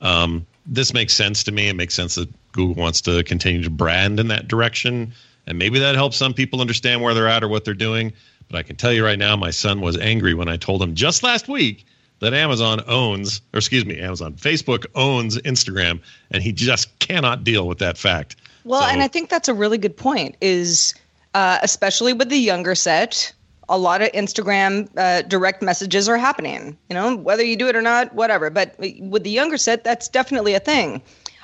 Um, 0.00 0.46
this 0.66 0.92
makes 0.92 1.12
sense 1.14 1.42
to 1.44 1.52
me. 1.52 1.68
It 1.68 1.76
makes 1.76 1.94
sense 1.94 2.14
that 2.14 2.28
Google 2.52 2.74
wants 2.74 3.00
to 3.02 3.22
continue 3.24 3.62
to 3.62 3.70
brand 3.70 4.20
in 4.20 4.28
that 4.28 4.48
direction. 4.48 5.12
And 5.46 5.58
maybe 5.58 5.78
that 5.80 5.94
helps 5.94 6.16
some 6.16 6.34
people 6.34 6.60
understand 6.60 7.02
where 7.02 7.14
they're 7.14 7.28
at 7.28 7.42
or 7.42 7.48
what 7.48 7.64
they're 7.64 7.74
doing. 7.74 8.12
But 8.48 8.58
I 8.58 8.62
can 8.62 8.76
tell 8.76 8.92
you 8.92 9.04
right 9.04 9.18
now, 9.18 9.36
my 9.36 9.50
son 9.50 9.80
was 9.80 9.96
angry 9.98 10.34
when 10.34 10.48
I 10.48 10.56
told 10.56 10.82
him 10.82 10.94
just 10.94 11.22
last 11.22 11.48
week 11.48 11.84
that 12.20 12.34
Amazon 12.34 12.80
owns, 12.86 13.40
or 13.52 13.58
excuse 13.58 13.84
me, 13.84 13.98
Amazon, 13.98 14.34
Facebook 14.34 14.86
owns 14.94 15.38
Instagram, 15.38 16.00
and 16.30 16.42
he 16.42 16.52
just 16.52 16.96
cannot 17.00 17.42
deal 17.44 17.66
with 17.66 17.78
that 17.78 17.98
fact. 17.98 18.36
Well, 18.64 18.82
So- 18.82 18.88
and 18.88 19.02
I 19.02 19.08
think 19.08 19.28
that's 19.28 19.48
a 19.48 19.54
really 19.54 19.78
good 19.78 19.96
point. 19.96 20.36
Is 20.40 20.94
uh, 21.34 21.58
especially 21.62 22.12
with 22.12 22.28
the 22.28 22.36
younger 22.38 22.74
set, 22.74 23.32
a 23.68 23.78
lot 23.78 24.02
of 24.02 24.12
Instagram 24.12 24.88
uh, 24.96 25.22
direct 25.22 25.62
messages 25.62 26.08
are 26.08 26.18
happening. 26.18 26.76
You 26.90 26.94
know, 26.94 27.16
whether 27.16 27.42
you 27.42 27.56
do 27.56 27.68
it 27.68 27.74
or 27.74 27.82
not, 27.82 28.14
whatever. 28.14 28.50
But 28.50 28.74
with 29.00 29.24
the 29.24 29.30
younger 29.30 29.56
set, 29.56 29.82
that's 29.82 30.08
definitely 30.08 30.54
a 30.54 30.60
thing. 30.60 31.00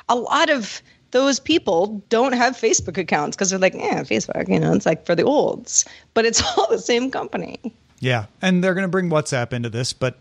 A 0.09 0.15
lot 0.15 0.51
of 0.51 0.83
those 1.11 1.41
people 1.41 2.03
don't 2.09 2.33
have 2.33 2.55
Facebook 2.57 2.99
accounts 2.99 3.37
because 3.37 3.51
they're 3.51 3.59
like, 3.59 3.75
yeah, 3.75 4.03
Facebook. 4.03 4.49
You 4.49 4.61
know, 4.61 4.73
it's 4.73 4.87
like 4.87 5.07
for 5.07 5.15
the 5.15 5.25
olds, 5.25 5.85
but 6.15 6.25
it's 6.25 6.43
all 6.59 6.69
the 6.69 6.79
same 6.79 7.11
company. 7.11 7.59
Yeah. 8.01 8.27
And 8.43 8.63
they're 8.63 8.75
going 8.75 8.85
to 8.85 8.91
bring 8.91 9.11
WhatsApp 9.11 9.53
into 9.53 9.71
this, 9.71 9.93
but 9.93 10.19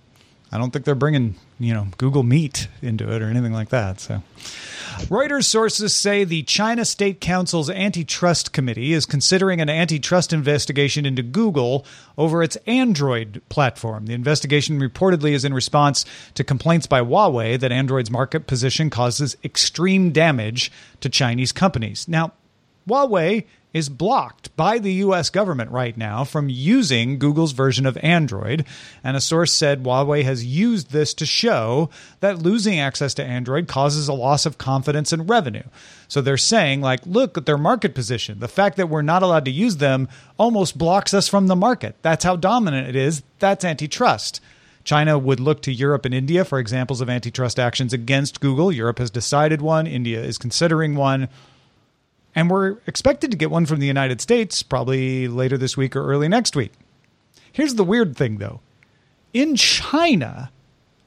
I 0.51 0.57
don't 0.57 0.71
think 0.71 0.85
they're 0.85 0.95
bringing, 0.95 1.35
you 1.59 1.73
know, 1.73 1.87
Google 1.97 2.23
Meet 2.23 2.67
into 2.81 3.13
it 3.13 3.21
or 3.21 3.25
anything 3.29 3.53
like 3.53 3.69
that. 3.69 3.99
So 3.99 4.23
Reuters 5.05 5.45
sources 5.45 5.93
say 5.93 6.23
the 6.23 6.43
China 6.43 6.83
State 6.83 7.21
Council's 7.21 7.69
antitrust 7.69 8.51
committee 8.51 8.93
is 8.93 9.05
considering 9.05 9.61
an 9.61 9.69
antitrust 9.69 10.33
investigation 10.33 11.05
into 11.05 11.21
Google 11.21 11.85
over 12.17 12.41
its 12.41 12.57
Android 12.65 13.41
platform. 13.47 14.07
The 14.07 14.13
investigation 14.13 14.79
reportedly 14.79 15.31
is 15.31 15.45
in 15.45 15.53
response 15.53 16.03
to 16.33 16.43
complaints 16.43 16.87
by 16.87 17.01
Huawei 17.01 17.59
that 17.59 17.71
Android's 17.71 18.11
market 18.11 18.47
position 18.47 18.89
causes 18.89 19.37
extreme 19.43 20.11
damage 20.11 20.71
to 21.01 21.09
Chinese 21.09 21.51
companies. 21.51 22.07
Now, 22.07 22.33
Huawei 22.89 23.45
is 23.73 23.89
blocked 23.89 24.55
by 24.55 24.79
the 24.79 24.93
US 24.93 25.29
government 25.29 25.69
right 25.71 25.95
now 25.97 26.23
from 26.23 26.49
using 26.49 27.19
Google's 27.19 27.51
version 27.51 27.85
of 27.85 27.97
Android. 27.97 28.65
And 29.03 29.17
a 29.17 29.21
source 29.21 29.51
said 29.51 29.83
Huawei 29.83 30.23
has 30.23 30.45
used 30.45 30.91
this 30.91 31.13
to 31.15 31.25
show 31.25 31.89
that 32.19 32.41
losing 32.41 32.79
access 32.79 33.13
to 33.15 33.23
Android 33.23 33.67
causes 33.67 34.07
a 34.07 34.13
loss 34.13 34.45
of 34.45 34.57
confidence 34.57 35.11
and 35.11 35.29
revenue. 35.29 35.63
So 36.07 36.21
they're 36.21 36.37
saying, 36.37 36.81
like, 36.81 37.05
look 37.05 37.37
at 37.37 37.45
their 37.45 37.57
market 37.57 37.93
position. 37.93 38.39
The 38.39 38.47
fact 38.47 38.77
that 38.77 38.89
we're 38.89 39.01
not 39.01 39.23
allowed 39.23 39.45
to 39.45 39.51
use 39.51 39.77
them 39.77 40.07
almost 40.37 40.77
blocks 40.77 41.13
us 41.13 41.27
from 41.27 41.47
the 41.47 41.55
market. 41.55 41.95
That's 42.01 42.23
how 42.23 42.35
dominant 42.35 42.87
it 42.87 42.95
is. 42.95 43.21
That's 43.39 43.65
antitrust. 43.65 44.41
China 44.85 45.19
would 45.19 45.41
look 45.41 45.61
to 45.63 45.73
Europe 45.73 46.05
and 46.05 46.13
India 46.13 46.45
for 46.45 46.59
examples 46.59 47.01
of 47.01 47.09
antitrust 47.09 47.59
actions 47.59 47.91
against 47.91 48.39
Google. 48.39 48.71
Europe 48.71 48.99
has 48.99 49.11
decided 49.11 49.61
one, 49.61 49.85
India 49.85 50.23
is 50.23 50.37
considering 50.37 50.95
one. 50.95 51.27
And 52.37 52.51
we're 52.51 52.77
expected 52.85 53.31
to 53.31 53.37
get 53.37 53.49
one 53.49 53.65
from 53.65 53.79
the 53.79 53.87
United 53.87 54.21
States 54.21 54.61
probably 54.61 55.27
later 55.27 55.57
this 55.57 55.75
week 55.75 55.95
or 55.95 56.05
early 56.05 56.27
next 56.27 56.55
week. 56.55 56.71
Here's 57.51 57.73
the 57.73 57.83
weird 57.83 58.15
thing, 58.15 58.37
though 58.37 58.61
in 59.33 59.55
China, 59.55 60.51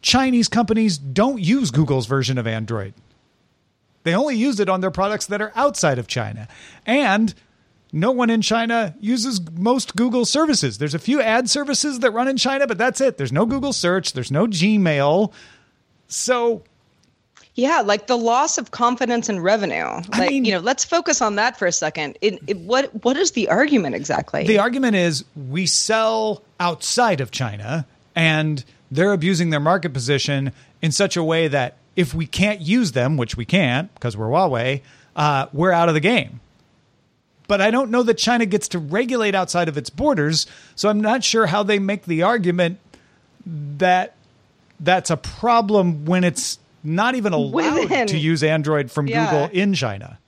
Chinese 0.02 0.48
companies 0.48 0.98
don't 0.98 1.40
use 1.40 1.70
Google's 1.70 2.06
version 2.06 2.36
of 2.36 2.48
Android. 2.48 2.94
They 4.02 4.12
only 4.12 4.34
use 4.34 4.58
it 4.58 4.68
on 4.68 4.80
their 4.80 4.90
products 4.90 5.26
that 5.26 5.40
are 5.40 5.52
outside 5.54 6.00
of 6.00 6.08
China. 6.08 6.48
And 6.84 7.32
no 7.92 8.10
one 8.10 8.28
in 8.28 8.42
China 8.42 8.96
uses 8.98 9.40
most 9.52 9.94
Google 9.94 10.24
services. 10.24 10.78
There's 10.78 10.94
a 10.94 10.98
few 10.98 11.22
ad 11.22 11.48
services 11.48 12.00
that 12.00 12.10
run 12.10 12.26
in 12.26 12.38
China, 12.38 12.66
but 12.66 12.76
that's 12.76 13.00
it. 13.00 13.18
There's 13.18 13.32
no 13.32 13.46
Google 13.46 13.72
search, 13.72 14.14
there's 14.14 14.32
no 14.32 14.48
Gmail. 14.48 15.32
So 16.08 16.64
yeah, 17.60 17.82
like 17.82 18.06
the 18.06 18.16
loss 18.16 18.56
of 18.56 18.70
confidence 18.70 19.28
and 19.28 19.44
revenue. 19.44 19.84
Like, 19.84 20.14
I 20.14 20.28
mean, 20.28 20.44
you 20.46 20.52
know, 20.52 20.60
let's 20.60 20.82
focus 20.84 21.20
on 21.20 21.34
that 21.34 21.58
for 21.58 21.66
a 21.66 21.72
second. 21.72 22.16
It, 22.22 22.40
it, 22.46 22.56
what 22.58 23.04
what 23.04 23.18
is 23.18 23.32
the 23.32 23.48
argument 23.48 23.94
exactly? 23.94 24.46
The 24.46 24.58
argument 24.58 24.96
is 24.96 25.24
we 25.36 25.66
sell 25.66 26.42
outside 26.58 27.20
of 27.20 27.30
China, 27.30 27.86
and 28.16 28.64
they're 28.90 29.12
abusing 29.12 29.50
their 29.50 29.60
market 29.60 29.92
position 29.92 30.52
in 30.80 30.90
such 30.90 31.18
a 31.18 31.22
way 31.22 31.48
that 31.48 31.76
if 31.96 32.14
we 32.14 32.26
can't 32.26 32.62
use 32.62 32.92
them, 32.92 33.18
which 33.18 33.36
we 33.36 33.44
can't 33.44 33.92
because 33.94 34.16
we're 34.16 34.28
Huawei, 34.28 34.80
uh, 35.14 35.46
we're 35.52 35.72
out 35.72 35.88
of 35.88 35.94
the 35.94 36.00
game. 36.00 36.40
But 37.46 37.60
I 37.60 37.70
don't 37.70 37.90
know 37.90 38.04
that 38.04 38.16
China 38.16 38.46
gets 38.46 38.68
to 38.68 38.78
regulate 38.78 39.34
outside 39.34 39.68
of 39.68 39.76
its 39.76 39.90
borders, 39.90 40.46
so 40.76 40.88
I'm 40.88 41.00
not 41.00 41.24
sure 41.24 41.46
how 41.46 41.62
they 41.62 41.78
make 41.78 42.04
the 42.04 42.22
argument 42.22 42.78
that 43.44 44.14
that's 44.78 45.10
a 45.10 45.16
problem 45.16 46.06
when 46.06 46.24
it's 46.24 46.59
not 46.82 47.14
even 47.14 47.32
allowed 47.34 47.80
Within. 47.80 48.06
to 48.08 48.18
use 48.18 48.42
Android 48.42 48.90
from 48.90 49.06
yeah. 49.06 49.30
Google 49.30 49.48
in 49.52 49.74
China. 49.74 50.18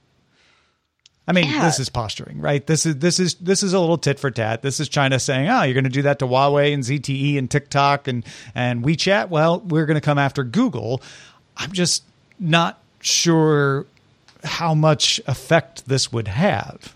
I 1.26 1.32
mean, 1.32 1.49
yeah. 1.49 1.64
this 1.64 1.78
is 1.78 1.88
posturing, 1.88 2.40
right? 2.40 2.66
This 2.66 2.85
is 2.85 2.97
this 2.97 3.21
is 3.21 3.35
this 3.35 3.62
is 3.62 3.73
a 3.73 3.78
little 3.78 3.97
tit 3.97 4.18
for 4.18 4.30
tat. 4.30 4.62
This 4.62 4.80
is 4.80 4.88
China 4.88 5.21
saying, 5.21 5.49
"Oh, 5.49 5.62
you're 5.62 5.75
going 5.75 5.85
to 5.85 5.90
do 5.90 6.02
that 6.02 6.18
to 6.18 6.26
Huawei 6.26 6.75
and 6.75 6.82
ZTE 6.82 7.38
and 7.38 7.49
TikTok 7.49 8.09
and 8.09 8.25
and 8.56 8.82
WeChat." 8.82 9.28
Well, 9.28 9.61
we're 9.61 9.87
going 9.87 9.94
to 9.94 10.00
come 10.00 10.18
after 10.18 10.42
Google. 10.42 11.00
I'm 11.56 11.71
just 11.71 12.02
not 12.40 12.80
sure 13.00 13.87
how 14.42 14.75
much 14.75 15.21
effect 15.26 15.87
this 15.87 16.12
would 16.12 16.26
have. 16.26 16.92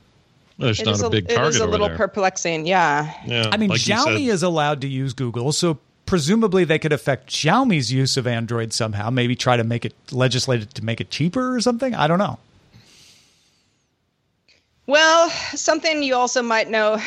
Well, 0.59 0.71
it's 0.71 0.81
it 0.81 0.87
not 0.87 1.01
a, 1.01 1.07
a 1.07 1.11
big 1.11 1.29
target. 1.29 1.45
It 1.45 1.49
is 1.49 1.61
a 1.61 1.67
little 1.67 1.89
there. 1.89 1.97
perplexing, 1.97 2.67
yeah. 2.67 3.13
Yeah. 3.27 3.51
I 3.53 3.59
mean, 3.59 3.71
like 3.71 3.81
Xiaomi 3.81 4.29
is 4.29 4.43
allowed 4.43 4.81
to 4.81 4.89
use 4.89 5.13
Google, 5.13 5.53
so 5.53 5.79
presumably 6.07 6.65
they 6.65 6.79
could 6.79 6.93
affect 6.93 7.31
Xiaomi's 7.31 7.93
use 7.93 8.17
of 8.17 8.27
Android 8.27 8.73
somehow. 8.73 9.11
Maybe 9.11 9.37
try 9.37 9.57
to 9.57 9.65
make 9.65 9.85
it 9.85 9.95
legislated 10.11 10.75
to 10.75 10.85
make 10.85 11.01
it 11.01 11.11
cheaper 11.11 11.55
or 11.55 11.61
something. 11.61 11.95
I 11.95 12.07
don't 12.07 12.19
know. 12.19 12.39
Well, 14.89 15.31
something 15.31 16.05
you 16.05 16.15
also 16.15 16.43
might 16.43 16.71
know 16.71 17.03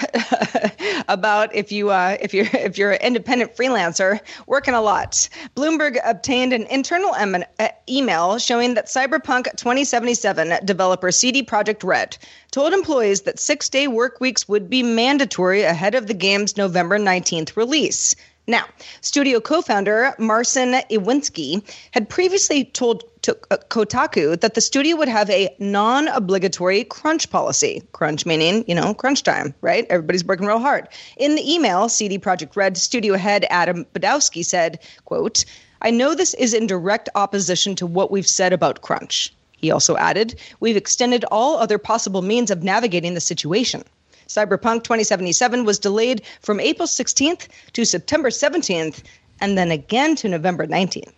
about 1.07 1.55
if 1.55 1.71
you 1.71 1.91
uh, 1.91 2.17
if 2.19 2.33
you're 2.33 2.47
if 2.53 2.77
you're 2.77 2.91
an 2.91 3.01
independent 3.01 3.55
freelancer 3.55 4.19
working 4.47 4.73
a 4.73 4.81
lot. 4.81 5.29
Bloomberg 5.55 5.97
obtained 6.03 6.51
an 6.51 6.63
internal 6.63 7.15
em- 7.15 7.45
uh, 7.57 7.69
email 7.87 8.37
showing 8.37 8.73
that 8.73 8.87
Cyberpunk 8.87 9.55
2077 9.55 10.65
developer 10.65 11.09
CD 11.09 11.41
Projekt 11.41 11.85
Red 11.85 12.17
told 12.51 12.73
employees 12.73 13.21
that 13.21 13.39
six-day 13.39 13.87
work 13.87 14.19
weeks 14.19 14.49
would 14.49 14.69
be 14.69 14.83
mandatory 14.83 15.61
ahead 15.61 15.95
of 15.95 16.07
the 16.07 16.13
game's 16.13 16.57
November 16.57 16.99
19th 16.99 17.55
release. 17.55 18.13
Now, 18.49 18.65
studio 19.01 19.39
co 19.39 19.61
founder 19.61 20.15
Marcin 20.17 20.71
Iwinski 20.89 21.61
had 21.91 22.09
previously 22.09 22.65
told 22.65 23.03
to, 23.21 23.37
uh, 23.51 23.57
Kotaku 23.69 24.41
that 24.41 24.55
the 24.55 24.61
studio 24.61 24.95
would 24.95 25.07
have 25.07 25.29
a 25.29 25.55
non 25.59 26.07
obligatory 26.07 26.83
crunch 26.83 27.29
policy. 27.29 27.83
Crunch 27.91 28.25
meaning, 28.25 28.65
you 28.67 28.73
know, 28.73 28.95
crunch 28.95 29.21
time, 29.21 29.53
right? 29.61 29.85
Everybody's 29.91 30.25
working 30.25 30.47
real 30.47 30.57
hard. 30.57 30.87
In 31.17 31.35
the 31.35 31.53
email, 31.53 31.89
CD 31.89 32.17
Projekt 32.17 32.55
Red 32.55 32.75
studio 32.75 33.17
head 33.17 33.45
Adam 33.51 33.85
Badowski 33.93 34.43
said, 34.43 34.79
quote, 35.05 35.45
I 35.83 35.91
know 35.91 36.15
this 36.15 36.33
is 36.33 36.55
in 36.55 36.65
direct 36.65 37.07
opposition 37.13 37.75
to 37.75 37.85
what 37.85 38.09
we've 38.09 38.27
said 38.27 38.51
about 38.51 38.81
crunch. 38.81 39.31
He 39.57 39.69
also 39.69 39.95
added, 39.95 40.39
We've 40.59 40.75
extended 40.75 41.23
all 41.25 41.57
other 41.57 41.77
possible 41.77 42.23
means 42.23 42.49
of 42.49 42.63
navigating 42.63 43.13
the 43.13 43.21
situation. 43.21 43.83
Cyberpunk 44.29 44.83
2077 44.83 45.65
was 45.65 45.79
delayed 45.79 46.21
from 46.41 46.59
April 46.59 46.87
16th 46.87 47.47
to 47.73 47.83
September 47.83 48.29
17th 48.29 49.03
and 49.41 49.57
then 49.57 49.71
again 49.71 50.15
to 50.17 50.29
November 50.29 50.67
19th. 50.67 51.13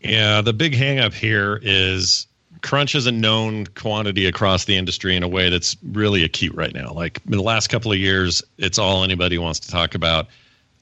Yeah, 0.00 0.40
the 0.40 0.52
big 0.52 0.72
hangup 0.72 1.12
here 1.12 1.60
is 1.62 2.26
crunch 2.62 2.94
is 2.94 3.06
a 3.06 3.12
known 3.12 3.66
quantity 3.66 4.26
across 4.26 4.64
the 4.64 4.76
industry 4.76 5.16
in 5.16 5.22
a 5.22 5.28
way 5.28 5.50
that's 5.50 5.76
really 5.92 6.24
acute 6.24 6.54
right 6.54 6.72
now. 6.72 6.92
Like 6.92 7.20
in 7.26 7.32
the 7.32 7.42
last 7.42 7.68
couple 7.68 7.92
of 7.92 7.98
years, 7.98 8.42
it's 8.58 8.78
all 8.78 9.04
anybody 9.04 9.38
wants 9.38 9.60
to 9.60 9.70
talk 9.70 9.94
about 9.94 10.28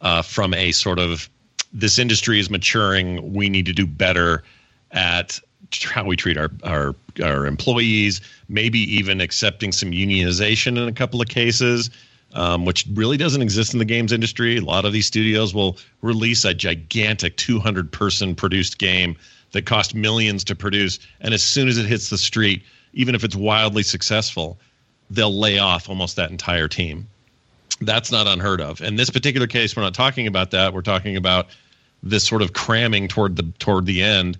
uh, 0.01 0.23
from 0.23 0.55
a 0.55 0.73
sort 0.73 0.99
of 0.99 1.29
this 1.73 1.99
industry 1.99 2.39
is 2.39 2.51
maturing. 2.51 3.33
We 3.33 3.49
need 3.49 3.67
to 3.67 3.73
do 3.73 3.87
better 3.87 4.45
at 4.93 5.41
how 5.83 6.05
we 6.05 6.17
treat 6.17 6.37
our, 6.37 6.51
our 6.63 6.95
our 7.23 7.47
employees, 7.47 8.21
maybe 8.49 8.79
even 8.79 9.21
accepting 9.21 9.73
some 9.73 9.91
unionization 9.91 10.77
in 10.77 10.89
a 10.89 10.93
couple 10.93 11.21
of 11.21 11.29
cases, 11.29 11.91
um, 12.35 12.65
which 12.65 12.87
really 12.95 13.17
doesn't 13.17 13.43
exist 13.43 13.73
in 13.73 13.79
the 13.79 13.85
games 13.85 14.13
industry. 14.13 14.57
A 14.57 14.61
lot 14.61 14.85
of 14.85 14.93
these 14.93 15.07
studios 15.07 15.55
will 15.55 15.79
release 16.03 16.45
a 16.45 16.55
gigantic 16.55 17.37
200 17.37 17.91
person 17.91 18.35
produced 18.35 18.79
game 18.79 19.17
that 19.53 19.67
cost 19.67 19.95
millions 19.95 20.45
to 20.45 20.55
produce, 20.55 20.99
and 21.21 21.33
as 21.33 21.43
soon 21.43 21.69
as 21.69 21.79
it 21.79 21.87
hits 21.87 22.11
the 22.11 22.19
street, 22.19 22.63
even 22.93 23.15
if 23.15 23.25
it's 23.25 23.37
wildly 23.37 23.83
successful, 23.83 24.59
they'll 25.11 25.37
lay 25.37 25.59
off 25.59 25.89
almost 25.89 26.17
that 26.17 26.31
entire 26.31 26.69
team. 26.69 27.07
That's 27.81 28.11
not 28.11 28.27
unheard 28.27 28.61
of. 28.61 28.81
In 28.81 28.97
this 28.97 29.11
particular 29.11 29.47
case, 29.47 29.77
we're 29.77 29.83
not 29.83 29.95
talking 29.95 30.27
about 30.27 30.51
that. 30.53 30.73
We're 30.73 30.83
talking 30.83 31.17
about 31.17 31.49
this 32.03 32.25
sort 32.25 32.43
of 32.43 32.53
cramming 32.53 33.09
toward 33.09 33.37
the 33.37 33.45
toward 33.59 33.87
the 33.87 34.03
end 34.03 34.39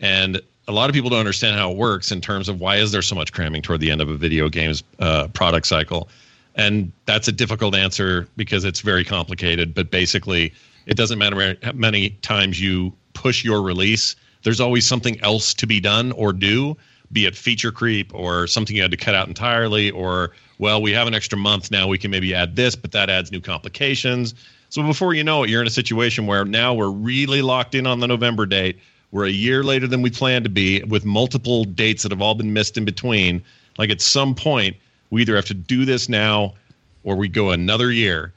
and 0.00 0.40
a 0.68 0.72
lot 0.72 0.88
of 0.88 0.94
people 0.94 1.10
don't 1.10 1.20
understand 1.20 1.56
how 1.56 1.70
it 1.70 1.76
works 1.76 2.12
in 2.12 2.20
terms 2.20 2.48
of 2.48 2.60
why 2.60 2.76
is 2.76 2.92
there 2.92 3.02
so 3.02 3.14
much 3.14 3.32
cramming 3.32 3.62
toward 3.62 3.80
the 3.80 3.90
end 3.90 4.00
of 4.00 4.08
a 4.08 4.16
video 4.16 4.48
games 4.48 4.82
uh, 4.98 5.28
product 5.28 5.66
cycle. 5.66 6.08
And 6.54 6.92
that's 7.06 7.28
a 7.28 7.32
difficult 7.32 7.74
answer 7.74 8.28
because 8.36 8.64
it's 8.64 8.80
very 8.80 9.04
complicated 9.04 9.74
but 9.74 9.90
basically 9.90 10.52
it 10.86 10.96
doesn't 10.96 11.18
matter 11.18 11.56
how 11.62 11.72
many 11.72 12.10
times 12.22 12.60
you 12.60 12.92
push 13.14 13.44
your 13.44 13.62
release 13.62 14.16
there's 14.42 14.60
always 14.60 14.86
something 14.86 15.20
else 15.22 15.54
to 15.54 15.66
be 15.66 15.80
done 15.80 16.12
or 16.12 16.32
do 16.32 16.76
be 17.12 17.26
it 17.26 17.36
feature 17.36 17.72
creep 17.72 18.14
or 18.14 18.46
something 18.46 18.76
you 18.76 18.82
had 18.82 18.90
to 18.90 18.96
cut 18.96 19.14
out 19.14 19.28
entirely 19.28 19.90
or 19.90 20.30
well 20.58 20.80
we 20.80 20.92
have 20.92 21.06
an 21.06 21.14
extra 21.14 21.36
month 21.38 21.70
now 21.70 21.86
we 21.86 21.98
can 21.98 22.10
maybe 22.10 22.34
add 22.34 22.56
this 22.56 22.76
but 22.76 22.92
that 22.92 23.10
adds 23.10 23.32
new 23.32 23.40
complications. 23.40 24.34
So 24.68 24.82
before 24.82 25.14
you 25.14 25.24
know 25.24 25.42
it 25.42 25.50
you're 25.50 25.60
in 25.60 25.66
a 25.66 25.70
situation 25.70 26.26
where 26.26 26.44
now 26.44 26.74
we're 26.74 26.90
really 26.90 27.42
locked 27.42 27.74
in 27.74 27.86
on 27.86 28.00
the 28.00 28.06
november 28.06 28.46
date 28.46 28.78
we're 29.12 29.26
a 29.26 29.30
year 29.30 29.64
later 29.64 29.86
than 29.86 30.02
we 30.02 30.10
planned 30.10 30.44
to 30.44 30.50
be 30.50 30.82
with 30.84 31.04
multiple 31.04 31.64
dates 31.64 32.02
that 32.02 32.12
have 32.12 32.22
all 32.22 32.34
been 32.34 32.52
missed 32.52 32.76
in 32.76 32.84
between. 32.84 33.42
Like 33.78 33.90
at 33.90 34.00
some 34.00 34.34
point, 34.34 34.76
we 35.10 35.22
either 35.22 35.34
have 35.36 35.46
to 35.46 35.54
do 35.54 35.84
this 35.84 36.08
now 36.08 36.54
or 37.02 37.16
we 37.16 37.28
go 37.28 37.50
another 37.50 37.90
year. 37.90 38.32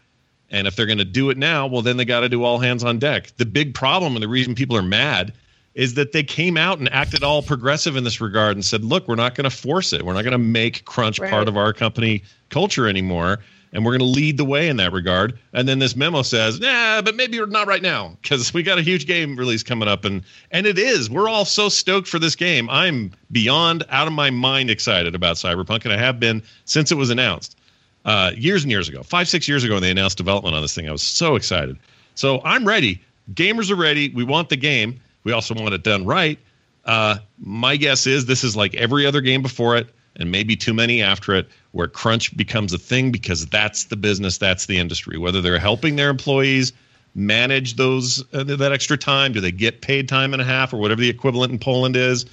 And 0.50 0.68
if 0.68 0.76
they're 0.76 0.86
going 0.86 1.00
to 1.00 1.06
do 1.06 1.30
it 1.30 1.38
now, 1.38 1.68
well, 1.68 1.82
then 1.82 1.98
they 1.98 2.06
got 2.06 2.22
to 2.22 2.30
do 2.30 2.44
all 2.44 2.60
hands 2.60 2.84
on 2.84 3.00
deck. 3.00 3.36
The 3.38 3.46
big 3.46 3.74
problem 3.74 4.16
and 4.16 4.24
the 4.24 4.28
reason 4.28 4.56
people 4.56 4.78
are 4.78 4.84
mad 4.84 5.34
is 5.74 5.96
that 5.96 6.12
they 6.12 6.22
came 6.22 6.58
out 6.58 6.78
and 6.78 6.92
acted 6.94 7.24
all 7.24 7.42
progressive 7.42 7.96
in 7.96 8.04
this 8.04 8.22
regard 8.22 8.56
and 8.56 8.64
said, 8.64 8.84
look, 8.84 9.08
we're 9.08 9.16
not 9.16 9.34
going 9.34 9.50
to 9.50 9.56
force 9.56 9.92
it. 9.94 10.04
We're 10.04 10.14
not 10.14 10.24
going 10.24 10.34
to 10.34 10.38
make 10.38 10.86
crunch 10.86 11.20
right. 11.20 11.32
part 11.32 11.48
of 11.48 11.58
our 11.58 11.74
company 11.74 12.24
culture 12.50 12.88
anymore 12.88 13.40
and 13.74 13.84
we're 13.84 13.92
going 13.92 14.00
to 14.00 14.06
lead 14.06 14.38
the 14.38 14.46
way 14.46 14.70
in 14.70 14.78
that 14.78 14.94
regard. 14.94 15.38
And 15.52 15.68
then 15.68 15.80
this 15.80 15.96
memo 15.96 16.22
says, 16.22 16.60
"Nah, 16.60 17.02
but 17.02 17.16
maybe 17.16 17.44
not 17.46 17.68
right 17.68 17.82
now 17.82 18.16
because 18.22 18.54
we 18.54 18.64
got 18.64 18.78
a 18.78 18.82
huge 18.82 19.08
game 19.08 19.36
release 19.36 19.64
coming 19.64 19.88
up." 19.90 20.06
And 20.06 20.24
and 20.52 20.66
it 20.66 20.78
is. 20.78 21.10
We're 21.10 21.28
all 21.28 21.46
so 21.46 21.70
stoked 21.70 22.08
for 22.08 22.20
this 22.20 22.36
game. 22.36 22.70
I'm 22.70 23.12
beyond 23.32 23.84
out 23.90 24.08
of 24.08 24.14
my 24.14 24.30
mind 24.30 24.70
excited 24.70 25.16
about 25.16 25.36
Cyberpunk, 25.36 25.84
and 25.84 25.94
I 25.94 25.98
have 25.98 26.20
been 26.20 26.44
since 26.66 26.92
it 26.92 26.96
was 26.96 27.10
announced 27.10 27.58
uh, 28.06 28.32
years 28.36 28.64
and 28.64 28.72
years 28.72 28.88
ago, 28.88 29.04
five 29.04 29.28
six 29.28 29.48
years 29.48 29.64
ago 29.64 29.74
when 29.74 29.84
they 29.84 29.92
announced 29.92 30.18
development 30.18 30.56
on 30.56 30.62
this 30.62 30.76
thing. 30.76 30.88
I 30.88 30.92
was 30.92 31.04
so 31.04 31.36
excited. 31.36 31.78
So 32.16 32.42
I'm 32.46 32.66
ready. 32.66 33.02
Gamers 33.34 33.72
are 33.72 33.76
ready. 33.76 34.10
We 34.10 34.24
want 34.24 34.50
the 34.50 34.58
game. 34.58 35.02
We 35.24 35.32
also 35.32 35.56
want 35.56 35.74
it 35.74 35.84
done 35.84 36.06
right. 36.06 36.38
Uh, 36.86 37.18
my 37.40 37.78
guess 37.78 38.06
is 38.06 38.26
this 38.26 38.44
is 38.44 38.56
like 38.56 38.76
every 38.76 39.06
other 39.06 39.22
game 39.22 39.42
before 39.42 39.78
it 39.78 39.88
and 40.18 40.32
maybe 40.32 40.56
too 40.56 40.74
many 40.74 41.02
after 41.02 41.34
it, 41.34 41.48
where 41.74 41.88
crunch 41.88 42.36
becomes 42.38 42.72
a 42.72 42.78
thing 42.78 43.12
because 43.12 43.48
that's 43.48 43.86
the 43.86 43.96
business, 43.96 44.38
that's 44.38 44.68
the 44.68 44.78
industry. 44.78 45.18
Whether 45.18 45.42
they're 45.42 45.60
helping 45.60 45.96
their 45.96 46.10
employees 46.10 46.72
manage 47.16 47.76
those 47.76 48.24
uh, 48.34 48.44
that 48.44 48.72
extra 48.72 48.96
time, 48.96 49.34
do 49.34 49.42
they 49.42 49.52
get 49.52 49.82
paid 49.82 50.08
time 50.08 50.34
and 50.34 50.42
a 50.42 50.46
half 50.46 50.72
or 50.72 50.78
whatever 50.78 51.02
the 51.02 51.10
equivalent 51.10 51.52
in 51.52 51.60
Poland 51.60 51.96
is? 51.96 52.26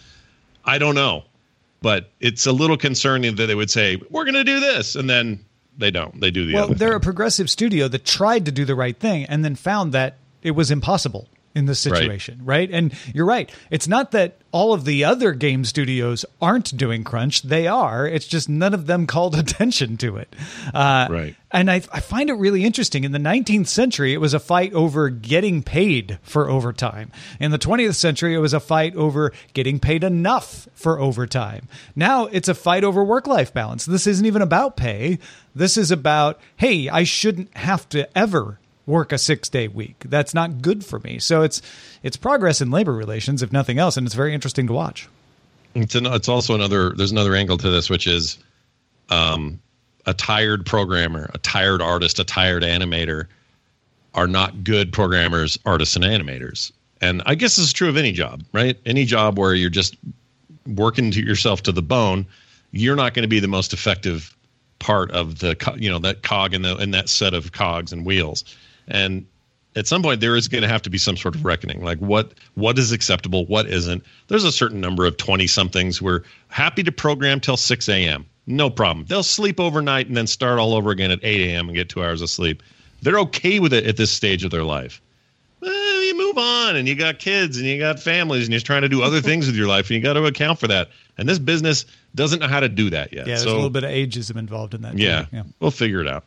I 0.64 0.76
don't 0.76 0.94
know, 0.94 1.24
but 1.80 2.10
it's 2.20 2.46
a 2.46 2.52
little 2.52 2.76
concerning 2.76 3.34
that 3.36 3.46
they 3.46 3.54
would 3.54 3.70
say 3.70 4.00
we're 4.10 4.24
going 4.24 4.34
to 4.34 4.44
do 4.44 4.60
this 4.60 4.94
and 4.94 5.08
then 5.08 5.42
they 5.78 5.90
don't. 5.90 6.20
They 6.20 6.30
do 6.30 6.44
the 6.44 6.52
well, 6.52 6.64
other. 6.64 6.70
Well, 6.72 6.78
they're 6.78 6.88
thing. 6.90 6.96
a 6.96 7.00
progressive 7.00 7.48
studio 7.48 7.88
that 7.88 8.04
tried 8.04 8.44
to 8.44 8.52
do 8.52 8.66
the 8.66 8.74
right 8.74 8.98
thing 8.98 9.24
and 9.24 9.42
then 9.42 9.54
found 9.54 9.92
that 9.92 10.18
it 10.42 10.50
was 10.50 10.70
impossible 10.70 11.28
in 11.54 11.66
this 11.66 11.84
Right. 11.86 11.98
situation, 11.98 12.40
right. 12.44 12.70
And 12.70 12.92
you're 13.12 13.26
right. 13.26 13.50
It's 13.70 13.88
not 13.88 14.12
that 14.12 14.36
all 14.52 14.72
of 14.72 14.84
the 14.84 15.04
other 15.04 15.32
game 15.32 15.64
studios 15.64 16.24
aren't 16.40 16.76
doing 16.76 17.02
crunch; 17.04 17.42
they 17.42 17.66
are. 17.66 18.06
It's 18.06 18.26
just 18.26 18.48
none 18.48 18.72
of 18.74 18.86
them 18.86 19.06
called 19.06 19.34
attention 19.38 19.96
to 19.98 20.16
it. 20.16 20.34
Uh, 20.72 21.08
Right. 21.10 21.36
And 21.52 21.68
I, 21.68 21.82
I 21.92 21.98
find 21.98 22.30
it 22.30 22.34
really 22.34 22.62
interesting. 22.64 23.02
In 23.02 23.10
the 23.10 23.18
19th 23.18 23.66
century, 23.66 24.12
it 24.14 24.18
was 24.20 24.32
a 24.34 24.38
fight 24.38 24.72
over 24.72 25.10
getting 25.10 25.64
paid 25.64 26.20
for 26.22 26.48
overtime. 26.48 27.10
In 27.40 27.50
the 27.50 27.58
20th 27.58 27.96
century, 27.96 28.34
it 28.34 28.38
was 28.38 28.54
a 28.54 28.60
fight 28.60 28.94
over 28.94 29.32
getting 29.52 29.80
paid 29.80 30.04
enough 30.04 30.68
for 30.74 31.00
overtime. 31.00 31.66
Now 31.96 32.26
it's 32.26 32.48
a 32.48 32.54
fight 32.54 32.84
over 32.84 33.02
work 33.02 33.26
life 33.26 33.52
balance. 33.52 33.84
This 33.84 34.06
isn't 34.06 34.26
even 34.26 34.42
about 34.42 34.76
pay. 34.76 35.18
This 35.52 35.76
is 35.76 35.90
about, 35.90 36.38
hey, 36.56 36.88
I 36.88 37.02
shouldn't 37.02 37.56
have 37.56 37.88
to 37.88 38.06
ever 38.16 38.60
work 38.86 39.12
a 39.12 39.18
six 39.18 39.48
day 39.48 39.68
week. 39.68 40.04
That's 40.06 40.34
not 40.34 40.62
good 40.62 40.84
for 40.84 40.98
me. 41.00 41.18
So 41.18 41.42
it's 41.42 41.62
it's 42.02 42.16
progress 42.16 42.60
in 42.60 42.70
labor 42.70 42.92
relations, 42.92 43.42
if 43.42 43.52
nothing 43.52 43.78
else, 43.78 43.96
and 43.96 44.06
it's 44.06 44.14
very 44.14 44.34
interesting 44.34 44.66
to 44.66 44.72
watch. 44.72 45.08
It's, 45.74 45.94
an, 45.94 46.06
it's 46.06 46.28
also 46.28 46.54
another. 46.54 46.90
There's 46.90 47.12
another 47.12 47.34
angle 47.34 47.56
to 47.58 47.70
this, 47.70 47.88
which 47.88 48.06
is, 48.06 48.38
um, 49.08 49.60
a 50.06 50.14
tired 50.14 50.66
programmer, 50.66 51.30
a 51.34 51.38
tired 51.38 51.80
artist, 51.82 52.18
a 52.18 52.24
tired 52.24 52.62
animator, 52.62 53.26
are 54.14 54.26
not 54.26 54.64
good 54.64 54.92
programmers, 54.92 55.58
artists, 55.64 55.94
and 55.94 56.04
animators. 56.04 56.72
And 57.00 57.22
I 57.26 57.34
guess 57.34 57.56
this 57.56 57.66
is 57.66 57.72
true 57.72 57.88
of 57.88 57.96
any 57.96 58.12
job, 58.12 58.42
right? 58.52 58.76
Any 58.84 59.04
job 59.04 59.38
where 59.38 59.54
you're 59.54 59.70
just 59.70 59.96
working 60.66 61.10
to 61.12 61.24
yourself 61.24 61.62
to 61.62 61.72
the 61.72 61.82
bone, 61.82 62.26
you're 62.72 62.96
not 62.96 63.14
going 63.14 63.22
to 63.22 63.28
be 63.28 63.40
the 63.40 63.48
most 63.48 63.72
effective 63.72 64.36
part 64.78 65.10
of 65.10 65.38
the 65.40 65.54
you 65.76 65.90
know 65.90 65.98
that 65.98 66.22
cog 66.22 66.54
in 66.54 66.62
the 66.62 66.76
in 66.78 66.90
that 66.90 67.08
set 67.08 67.34
of 67.34 67.52
cogs 67.52 67.92
and 67.92 68.04
wheels. 68.04 68.44
And 68.90 69.26
at 69.76 69.86
some 69.86 70.02
point 70.02 70.20
there 70.20 70.34
is 70.36 70.48
going 70.48 70.62
to 70.62 70.68
have 70.68 70.82
to 70.82 70.90
be 70.90 70.98
some 70.98 71.16
sort 71.16 71.34
of 71.36 71.44
reckoning 71.44 71.82
like 71.84 71.98
what 71.98 72.32
what 72.54 72.76
is 72.76 72.90
acceptable 72.90 73.46
what 73.46 73.66
isn't 73.68 74.04
there's 74.26 74.42
a 74.42 74.50
certain 74.50 74.80
number 74.80 75.06
of 75.06 75.16
20 75.16 75.46
somethings 75.46 75.96
who 75.98 76.08
are 76.08 76.24
happy 76.48 76.82
to 76.82 76.90
program 76.90 77.38
till 77.38 77.56
6 77.56 77.88
a.m 77.88 78.26
no 78.48 78.68
problem 78.68 79.06
they'll 79.06 79.22
sleep 79.22 79.60
overnight 79.60 80.08
and 80.08 80.16
then 80.16 80.26
start 80.26 80.58
all 80.58 80.74
over 80.74 80.90
again 80.90 81.12
at 81.12 81.20
8 81.22 81.40
a.m 81.52 81.68
and 81.68 81.76
get 81.76 81.88
two 81.88 82.02
hours 82.02 82.20
of 82.20 82.28
sleep 82.28 82.64
they're 83.02 83.20
okay 83.20 83.60
with 83.60 83.72
it 83.72 83.86
at 83.86 83.96
this 83.96 84.10
stage 84.10 84.44
of 84.44 84.50
their 84.50 84.64
life 84.64 85.00
well, 85.60 86.02
you 86.02 86.16
move 86.18 86.36
on 86.38 86.74
and 86.74 86.88
you 86.88 86.96
got 86.96 87.18
kids 87.20 87.56
and 87.58 87.64
you 87.66 87.78
got 87.78 88.00
families 88.00 88.44
and 88.46 88.52
you're 88.52 88.60
trying 88.60 88.82
to 88.82 88.88
do 88.88 89.02
other 89.02 89.20
things 89.28 89.46
with 89.46 89.54
your 89.54 89.68
life 89.68 89.86
and 89.88 89.96
you 89.96 90.00
got 90.02 90.14
to 90.14 90.24
account 90.24 90.58
for 90.58 90.66
that 90.66 90.88
and 91.16 91.28
this 91.28 91.38
business 91.38 91.84
doesn't 92.16 92.40
know 92.40 92.48
how 92.48 92.58
to 92.58 92.68
do 92.68 92.90
that 92.90 93.12
yet 93.12 93.20
Yeah, 93.26 93.34
there's 93.34 93.44
so 93.44 93.52
a 93.52 93.54
little 93.54 93.70
bit 93.70 93.84
of 93.84 93.90
ageism 93.90 94.36
involved 94.36 94.74
in 94.74 94.82
that. 94.82 94.96
too. 94.96 95.02
yeah, 95.02 95.26
we'll 95.60 95.70
figure 95.70 96.00
it 96.00 96.08
out. 96.08 96.24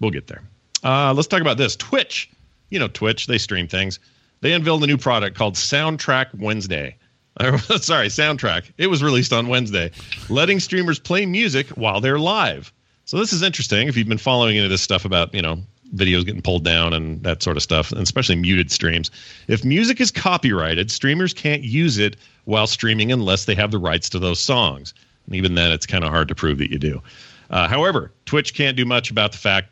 We'll 0.00 0.10
get 0.10 0.26
there. 0.26 0.42
Uh, 0.86 1.12
let's 1.12 1.26
talk 1.26 1.40
about 1.40 1.56
this. 1.56 1.74
Twitch, 1.74 2.30
you 2.70 2.78
know 2.78 2.86
Twitch, 2.86 3.26
they 3.26 3.38
stream 3.38 3.66
things. 3.66 3.98
They 4.40 4.52
unveiled 4.52 4.84
a 4.84 4.86
new 4.86 4.96
product 4.96 5.36
called 5.36 5.54
Soundtrack 5.54 6.32
Wednesday. 6.38 6.96
Sorry, 7.40 8.06
Soundtrack. 8.06 8.70
It 8.78 8.86
was 8.86 9.02
released 9.02 9.32
on 9.32 9.48
Wednesday, 9.48 9.90
letting 10.28 10.60
streamers 10.60 11.00
play 11.00 11.26
music 11.26 11.66
while 11.70 12.00
they're 12.00 12.20
live. 12.20 12.72
So 13.04 13.18
this 13.18 13.32
is 13.32 13.42
interesting. 13.42 13.88
If 13.88 13.96
you've 13.96 14.06
been 14.06 14.16
following 14.16 14.56
into 14.56 14.68
this 14.68 14.80
stuff 14.80 15.04
about 15.04 15.34
you 15.34 15.42
know 15.42 15.60
videos 15.92 16.24
getting 16.24 16.40
pulled 16.40 16.62
down 16.62 16.92
and 16.92 17.20
that 17.24 17.42
sort 17.42 17.56
of 17.56 17.64
stuff, 17.64 17.90
and 17.90 18.02
especially 18.02 18.36
muted 18.36 18.70
streams. 18.70 19.10
If 19.48 19.64
music 19.64 20.00
is 20.00 20.12
copyrighted, 20.12 20.92
streamers 20.92 21.34
can't 21.34 21.64
use 21.64 21.98
it 21.98 22.14
while 22.44 22.68
streaming 22.68 23.10
unless 23.10 23.46
they 23.46 23.56
have 23.56 23.72
the 23.72 23.78
rights 23.78 24.08
to 24.10 24.20
those 24.20 24.38
songs. 24.38 24.94
And 25.26 25.34
even 25.34 25.56
then, 25.56 25.72
it's 25.72 25.86
kind 25.86 26.04
of 26.04 26.10
hard 26.10 26.28
to 26.28 26.36
prove 26.36 26.58
that 26.58 26.70
you 26.70 26.78
do. 26.78 27.02
Uh, 27.50 27.66
however, 27.66 28.12
Twitch 28.24 28.54
can't 28.54 28.76
do 28.76 28.84
much 28.84 29.10
about 29.10 29.32
the 29.32 29.38
fact 29.38 29.70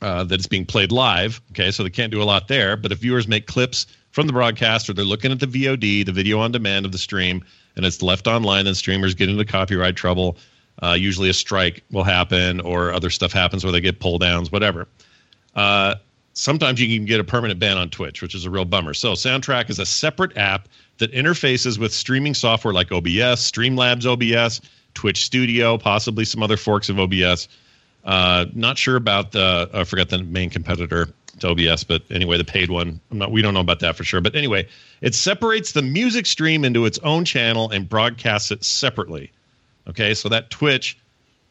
uh, 0.00 0.24
that 0.24 0.34
it's 0.34 0.46
being 0.46 0.66
played 0.66 0.92
live. 0.92 1.40
Okay, 1.50 1.70
so 1.70 1.82
they 1.82 1.90
can't 1.90 2.12
do 2.12 2.22
a 2.22 2.24
lot 2.24 2.48
there. 2.48 2.76
But 2.76 2.92
if 2.92 2.98
viewers 2.98 3.26
make 3.26 3.46
clips 3.46 3.86
from 4.10 4.26
the 4.26 4.32
broadcast 4.32 4.88
or 4.88 4.92
they're 4.92 5.04
looking 5.04 5.32
at 5.32 5.40
the 5.40 5.46
VOD, 5.46 6.06
the 6.06 6.12
video 6.12 6.38
on 6.40 6.52
demand 6.52 6.86
of 6.86 6.92
the 6.92 6.98
stream, 6.98 7.44
and 7.76 7.84
it's 7.84 8.02
left 8.02 8.26
online, 8.26 8.64
then 8.64 8.74
streamers 8.74 9.14
get 9.14 9.28
into 9.28 9.44
copyright 9.44 9.96
trouble. 9.96 10.36
Uh, 10.82 10.92
usually 10.92 11.28
a 11.28 11.32
strike 11.32 11.82
will 11.90 12.04
happen 12.04 12.60
or 12.60 12.92
other 12.92 13.10
stuff 13.10 13.32
happens 13.32 13.64
where 13.64 13.72
they 13.72 13.80
get 13.80 13.98
pull 13.98 14.18
downs, 14.18 14.52
whatever. 14.52 14.86
Uh, 15.54 15.96
sometimes 16.34 16.80
you 16.80 16.96
can 16.96 17.04
get 17.04 17.18
a 17.18 17.24
permanent 17.24 17.58
ban 17.58 17.76
on 17.76 17.90
Twitch, 17.90 18.22
which 18.22 18.34
is 18.34 18.44
a 18.44 18.50
real 18.50 18.64
bummer. 18.64 18.94
So, 18.94 19.12
Soundtrack 19.12 19.70
is 19.70 19.78
a 19.80 19.86
separate 19.86 20.36
app 20.36 20.68
that 20.98 21.12
interfaces 21.12 21.78
with 21.78 21.92
streaming 21.92 22.34
software 22.34 22.72
like 22.72 22.92
OBS, 22.92 23.50
Streamlabs 23.50 24.06
OBS, 24.06 24.60
Twitch 24.94 25.24
Studio, 25.24 25.78
possibly 25.78 26.24
some 26.24 26.42
other 26.42 26.56
forks 26.56 26.88
of 26.88 26.98
OBS. 26.98 27.48
Uh, 28.08 28.46
not 28.54 28.78
sure 28.78 28.96
about 28.96 29.32
the 29.32 29.68
I 29.74 29.84
forgot 29.84 30.08
the 30.08 30.22
main 30.22 30.48
competitor 30.48 31.08
to 31.40 31.48
OBS, 31.50 31.84
but 31.84 32.02
anyway, 32.10 32.38
the 32.38 32.44
paid 32.44 32.70
one. 32.70 33.00
I'm 33.10 33.18
not. 33.18 33.30
We 33.30 33.42
don't 33.42 33.52
know 33.52 33.60
about 33.60 33.80
that 33.80 33.96
for 33.96 34.04
sure. 34.04 34.22
But 34.22 34.34
anyway, 34.34 34.66
it 35.02 35.14
separates 35.14 35.72
the 35.72 35.82
music 35.82 36.24
stream 36.24 36.64
into 36.64 36.86
its 36.86 36.98
own 37.00 37.26
channel 37.26 37.70
and 37.70 37.86
broadcasts 37.86 38.50
it 38.50 38.64
separately. 38.64 39.30
Okay, 39.86 40.14
so 40.14 40.30
that 40.30 40.48
Twitch 40.48 40.98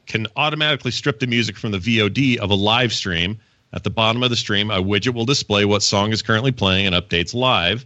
can 0.08 0.26
automatically 0.36 0.90
strip 0.90 1.20
the 1.20 1.28
music 1.28 1.58
from 1.58 1.72
the 1.72 1.78
VOD 1.78 2.38
of 2.38 2.50
a 2.50 2.56
live 2.56 2.92
stream. 2.92 3.38
At 3.72 3.84
the 3.84 3.92
bottom 3.92 4.24
of 4.24 4.32
the 4.32 4.36
stream, 4.36 4.72
a 4.72 4.82
widget 4.82 5.14
will 5.14 5.26
display 5.26 5.64
what 5.64 5.84
song 5.84 6.12
is 6.12 6.24
currently 6.24 6.52
playing 6.52 6.88
and 6.88 6.96
updates 6.96 7.36
live. 7.36 7.86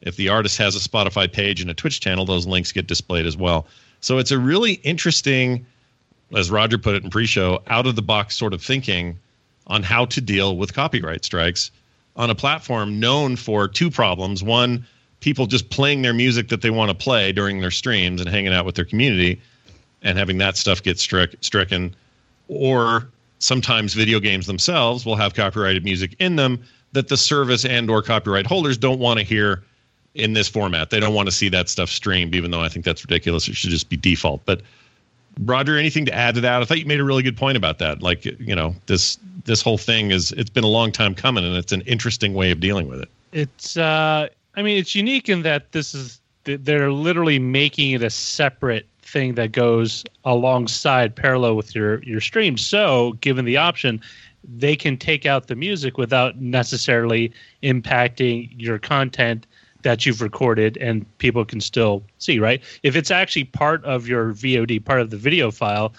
If 0.00 0.16
the 0.16 0.30
artist 0.30 0.56
has 0.56 0.74
a 0.74 0.78
Spotify 0.78 1.30
page 1.30 1.60
and 1.60 1.68
a 1.68 1.74
Twitch 1.74 2.00
channel, 2.00 2.24
those 2.24 2.46
links 2.46 2.72
get 2.72 2.86
displayed 2.86 3.26
as 3.26 3.36
well. 3.36 3.66
So 4.00 4.16
it's 4.16 4.30
a 4.30 4.38
really 4.38 4.74
interesting, 4.84 5.66
as 6.34 6.50
Roger 6.50 6.78
put 6.78 6.94
it 6.94 7.04
in 7.04 7.10
pre 7.10 7.26
show, 7.26 7.62
out 7.66 7.86
of 7.86 7.96
the 7.96 8.02
box 8.02 8.36
sort 8.36 8.52
of 8.52 8.62
thinking 8.62 9.18
on 9.66 9.82
how 9.82 10.04
to 10.06 10.20
deal 10.20 10.56
with 10.56 10.74
copyright 10.74 11.24
strikes 11.24 11.70
on 12.16 12.30
a 12.30 12.34
platform 12.34 12.98
known 12.98 13.36
for 13.36 13.68
two 13.68 13.90
problems. 13.90 14.42
One, 14.42 14.86
people 15.20 15.46
just 15.46 15.70
playing 15.70 16.02
their 16.02 16.14
music 16.14 16.48
that 16.48 16.62
they 16.62 16.70
want 16.70 16.90
to 16.90 16.94
play 16.94 17.32
during 17.32 17.60
their 17.60 17.70
streams 17.70 18.20
and 18.20 18.30
hanging 18.30 18.52
out 18.52 18.64
with 18.64 18.74
their 18.74 18.84
community 18.84 19.40
and 20.02 20.16
having 20.16 20.38
that 20.38 20.56
stuff 20.56 20.82
get 20.82 20.98
strick, 20.98 21.36
stricken. 21.40 21.94
Or 22.48 23.08
sometimes 23.38 23.94
video 23.94 24.20
games 24.20 24.46
themselves 24.46 25.04
will 25.04 25.16
have 25.16 25.34
copyrighted 25.34 25.84
music 25.84 26.14
in 26.18 26.36
them 26.36 26.62
that 26.92 27.08
the 27.08 27.16
service 27.16 27.64
and 27.64 27.90
or 27.90 28.02
copyright 28.02 28.46
holders 28.46 28.78
don't 28.78 28.98
want 28.98 29.18
to 29.18 29.24
hear 29.24 29.62
in 30.14 30.32
this 30.32 30.48
format. 30.48 30.90
They 30.90 31.00
don't 31.00 31.12
want 31.12 31.26
to 31.26 31.32
see 31.32 31.48
that 31.50 31.68
stuff 31.68 31.90
streamed, 31.90 32.34
even 32.34 32.50
though 32.50 32.62
I 32.62 32.68
think 32.68 32.84
that's 32.84 33.04
ridiculous. 33.04 33.48
It 33.48 33.56
should 33.56 33.70
just 33.70 33.90
be 33.90 33.96
default. 33.96 34.44
But 34.46 34.62
Roger, 35.40 35.76
anything 35.76 36.06
to 36.06 36.14
add 36.14 36.34
to 36.36 36.40
that? 36.42 36.62
I 36.62 36.64
thought 36.64 36.78
you 36.78 36.86
made 36.86 37.00
a 37.00 37.04
really 37.04 37.22
good 37.22 37.36
point 37.36 37.56
about 37.56 37.78
that. 37.78 38.02
Like, 38.02 38.24
you 38.24 38.54
know, 38.54 38.74
this 38.86 39.18
this 39.44 39.62
whole 39.62 39.78
thing 39.78 40.10
is 40.10 40.32
it's 40.32 40.50
been 40.50 40.64
a 40.64 40.68
long 40.68 40.92
time 40.92 41.14
coming, 41.14 41.44
and 41.44 41.56
it's 41.56 41.72
an 41.72 41.82
interesting 41.82 42.34
way 42.34 42.50
of 42.50 42.60
dealing 42.60 42.88
with 42.88 43.00
it. 43.00 43.10
It's 43.32 43.76
uh 43.76 44.28
I 44.54 44.62
mean 44.62 44.78
it's 44.78 44.94
unique 44.94 45.28
in 45.28 45.42
that 45.42 45.72
this 45.72 45.94
is 45.94 46.20
they're 46.44 46.92
literally 46.92 47.38
making 47.38 47.92
it 47.92 48.02
a 48.02 48.10
separate 48.10 48.86
thing 49.02 49.34
that 49.34 49.52
goes 49.52 50.04
alongside 50.24 51.14
parallel 51.14 51.56
with 51.56 51.74
your 51.74 52.02
your 52.02 52.20
stream. 52.20 52.56
So, 52.56 53.12
given 53.20 53.44
the 53.44 53.56
option, 53.56 54.00
they 54.44 54.76
can 54.76 54.96
take 54.96 55.26
out 55.26 55.48
the 55.48 55.56
music 55.56 55.98
without 55.98 56.40
necessarily 56.40 57.32
impacting 57.62 58.50
your 58.56 58.78
content 58.78 59.46
that 59.82 60.06
you've 60.06 60.22
recorded 60.22 60.76
and 60.78 61.06
people 61.18 61.44
can 61.44 61.60
still 61.60 62.02
see, 62.18 62.38
right? 62.38 62.62
If 62.82 62.96
it's 62.96 63.10
actually 63.10 63.44
part 63.44 63.84
of 63.84 64.08
your 64.08 64.32
VOD, 64.32 64.84
part 64.84 65.00
of 65.00 65.10
the 65.10 65.16
video 65.16 65.50
file, 65.50 65.92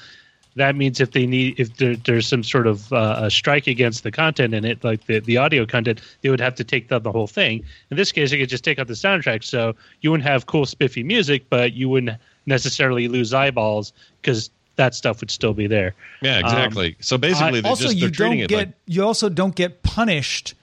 that 0.56 0.76
means 0.76 1.00
if 1.00 1.12
they 1.12 1.28
need 1.28 1.60
if 1.60 1.78
there, 1.78 1.96
there's 1.96 2.28
some 2.28 2.44
sort 2.44 2.66
of 2.68 2.92
uh, 2.92 3.20
a 3.24 3.30
strike 3.30 3.68
against 3.68 4.04
the 4.04 4.12
content 4.12 4.54
in 4.54 4.66
it 4.66 4.84
like 4.84 5.06
the, 5.06 5.20
the 5.20 5.38
audio 5.38 5.66
content 5.66 6.02
they 6.22 6.30
would 6.30 6.42
have 6.42 6.56
to 6.56 6.64
take 6.64 6.90
down 6.90 7.04
the 7.04 7.12
whole 7.12 7.28
thing 7.28 7.64
in 7.92 7.98
this 7.98 8.12
case 8.12 8.32
they 8.32 8.40
could 8.40 8.50
just 8.50 8.64
take 8.64 8.80
out 8.80 8.88
the 8.88 8.96
soundtrack 8.96 9.44
so 9.44 9.76
you 10.02 10.10
wouldn't 10.10 10.28
have 10.28 10.48
cool 10.48 10.66
spiffy 10.66 11.04
music 11.04 11.44
but 11.52 11.74
you 11.74 11.88
wouldn't 11.88 12.20
necessarily 12.48 13.08
lose 13.08 13.36
eyeballs 13.36 13.94
because 14.20 14.50
that 14.78 14.96
stuff 14.96 15.20
would 15.20 15.30
still 15.30 15.54
be 15.54 15.68
there 15.68 15.94
Yeah, 16.22 16.40
exactly. 16.40 16.96
so 17.02 17.20
basically, 17.20 17.62
they're 17.62 17.70
also, 17.70 17.84
just 17.84 17.96
you 17.96 18.02
they're 18.02 18.10
treating 18.10 18.40
don't 18.40 18.46
it 18.46 18.50
get 18.50 18.58
like 18.58 18.70
you 18.88 19.04
also 19.04 19.30
don't 19.30 19.56
get 19.56 19.84
punished 19.84 20.56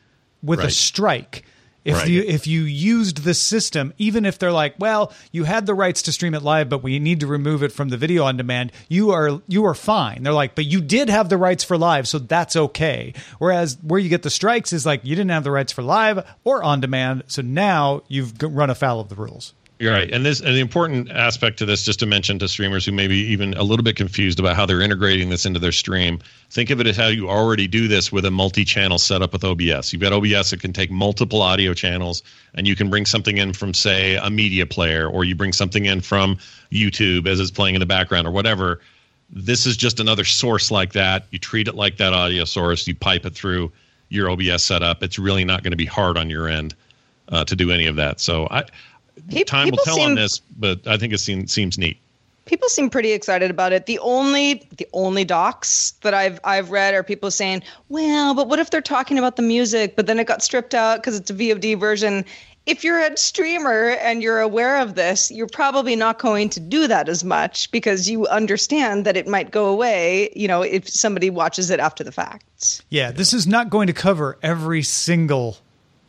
with 0.42 0.60
a 0.60 0.70
strike. 0.70 1.44
If 1.84 1.96
Right. 1.96 2.08
you 2.08 2.22
if 2.22 2.46
you 2.46 2.62
used 2.62 3.24
the 3.24 3.34
system, 3.34 3.92
even 3.98 4.24
if 4.24 4.38
they're 4.38 4.52
like, 4.52 4.74
well, 4.78 5.12
you 5.32 5.44
had 5.44 5.66
the 5.66 5.74
rights 5.74 6.00
to 6.02 6.12
stream 6.12 6.32
it 6.34 6.42
live, 6.42 6.68
but 6.70 6.82
we 6.82 6.98
need 6.98 7.20
to 7.20 7.26
remove 7.26 7.62
it 7.62 7.72
from 7.72 7.90
the 7.90 7.98
video 7.98 8.24
on 8.24 8.36
demand, 8.38 8.72
you 8.88 9.10
are 9.10 9.42
you 9.48 9.66
are 9.66 9.74
fine. 9.74 10.22
They're 10.22 10.32
like, 10.32 10.54
but 10.54 10.64
you 10.64 10.80
did 10.80 11.10
have 11.10 11.28
the 11.28 11.36
rights 11.36 11.62
for 11.62 11.76
live, 11.76 12.08
so 12.08 12.18
that's 12.18 12.56
okay. 12.56 13.12
Whereas 13.38 13.76
where 13.82 14.00
you 14.00 14.08
get 14.08 14.22
the 14.22 14.30
strikes 14.30 14.72
is 14.72 14.86
like 14.86 15.04
you 15.04 15.14
didn't 15.14 15.30
have 15.30 15.44
the 15.44 15.50
rights 15.50 15.72
for 15.72 15.82
live 15.82 16.26
or 16.42 16.62
on 16.62 16.80
demand, 16.80 17.24
so 17.26 17.42
now 17.42 18.02
you've 18.08 18.32
run 18.40 18.70
afoul 18.70 19.00
of 19.00 19.10
the 19.10 19.14
rules. 19.16 19.52
You're 19.80 19.92
right. 19.92 20.08
And 20.12 20.24
this 20.24 20.38
the 20.38 20.60
important 20.60 21.10
aspect 21.10 21.58
to 21.58 21.66
this, 21.66 21.82
just 21.82 21.98
to 21.98 22.06
mention 22.06 22.38
to 22.38 22.48
streamers 22.48 22.86
who 22.86 22.92
may 22.92 23.08
be 23.08 23.16
even 23.32 23.54
a 23.54 23.64
little 23.64 23.82
bit 23.82 23.96
confused 23.96 24.38
about 24.38 24.54
how 24.54 24.66
they're 24.66 24.80
integrating 24.80 25.30
this 25.30 25.46
into 25.46 25.58
their 25.58 25.72
stream, 25.72 26.20
think 26.50 26.70
of 26.70 26.80
it 26.80 26.86
as 26.86 26.96
how 26.96 27.08
you 27.08 27.28
already 27.28 27.66
do 27.66 27.88
this 27.88 28.12
with 28.12 28.24
a 28.24 28.30
multi-channel 28.30 28.98
setup 28.98 29.32
with 29.32 29.42
OBS. 29.42 29.92
You've 29.92 30.00
got 30.02 30.12
OBS 30.12 30.50
that 30.50 30.60
can 30.60 30.72
take 30.72 30.92
multiple 30.92 31.42
audio 31.42 31.74
channels 31.74 32.22
and 32.54 32.68
you 32.68 32.76
can 32.76 32.88
bring 32.88 33.04
something 33.04 33.36
in 33.36 33.52
from, 33.52 33.74
say, 33.74 34.14
a 34.14 34.30
media 34.30 34.64
player, 34.64 35.08
or 35.08 35.24
you 35.24 35.34
bring 35.34 35.52
something 35.52 35.86
in 35.86 36.00
from 36.00 36.38
YouTube 36.70 37.26
as 37.26 37.40
it's 37.40 37.50
playing 37.50 37.74
in 37.74 37.80
the 37.80 37.86
background 37.86 38.28
or 38.28 38.30
whatever. 38.30 38.80
This 39.30 39.66
is 39.66 39.76
just 39.76 39.98
another 39.98 40.24
source 40.24 40.70
like 40.70 40.92
that. 40.92 41.26
You 41.32 41.40
treat 41.40 41.66
it 41.66 41.74
like 41.74 41.96
that 41.96 42.12
audio 42.12 42.44
source, 42.44 42.86
you 42.86 42.94
pipe 42.94 43.26
it 43.26 43.34
through 43.34 43.72
your 44.08 44.30
OBS 44.30 44.62
setup. 44.62 45.02
It's 45.02 45.18
really 45.18 45.44
not 45.44 45.64
going 45.64 45.72
to 45.72 45.76
be 45.76 45.86
hard 45.86 46.16
on 46.16 46.30
your 46.30 46.46
end 46.46 46.76
uh, 47.28 47.44
to 47.44 47.56
do 47.56 47.70
any 47.72 47.86
of 47.86 47.96
that. 47.96 48.20
So 48.20 48.46
I 48.50 48.64
Pe- 49.30 49.44
time 49.44 49.70
will 49.70 49.78
tell 49.78 49.96
seem- 49.96 50.10
on 50.10 50.14
this, 50.14 50.40
but 50.58 50.86
I 50.86 50.96
think 50.96 51.12
it 51.12 51.18
seems 51.18 51.52
seems 51.52 51.78
neat. 51.78 51.96
people 52.46 52.68
seem 52.68 52.90
pretty 52.90 53.12
excited 53.12 53.50
about 53.50 53.72
it. 53.72 53.86
The 53.86 53.98
only 54.00 54.68
the 54.76 54.86
only 54.92 55.24
docs 55.24 55.94
that 56.02 56.14
I've 56.14 56.40
I've 56.44 56.70
read 56.70 56.94
are 56.94 57.02
people 57.02 57.30
saying, 57.30 57.62
"Well, 57.88 58.34
but 58.34 58.48
what 58.48 58.58
if 58.58 58.70
they're 58.70 58.80
talking 58.82 59.18
about 59.18 59.36
the 59.36 59.42
music, 59.42 59.96
but 59.96 60.06
then 60.06 60.18
it 60.18 60.26
got 60.26 60.42
stripped 60.42 60.74
out 60.74 60.98
because 60.98 61.16
it's 61.16 61.30
a 61.30 61.34
VOD 61.34 61.78
version." 61.78 62.24
If 62.66 62.82
you're 62.82 62.98
a 62.98 63.14
streamer 63.18 63.90
and 64.00 64.22
you're 64.22 64.40
aware 64.40 64.80
of 64.80 64.94
this, 64.94 65.30
you're 65.30 65.46
probably 65.46 65.94
not 65.96 66.18
going 66.18 66.48
to 66.48 66.60
do 66.60 66.86
that 66.86 67.10
as 67.10 67.22
much 67.22 67.70
because 67.70 68.08
you 68.08 68.26
understand 68.28 69.04
that 69.04 69.18
it 69.18 69.28
might 69.28 69.50
go 69.50 69.66
away, 69.66 70.32
you 70.34 70.48
know, 70.48 70.62
if 70.62 70.88
somebody 70.88 71.28
watches 71.28 71.68
it 71.68 71.78
after 71.78 72.02
the 72.02 72.10
fact. 72.10 72.82
Yeah, 72.88 73.12
this 73.12 73.34
is 73.34 73.46
not 73.46 73.68
going 73.68 73.86
to 73.88 73.92
cover 73.92 74.38
every 74.42 74.82
single 74.82 75.58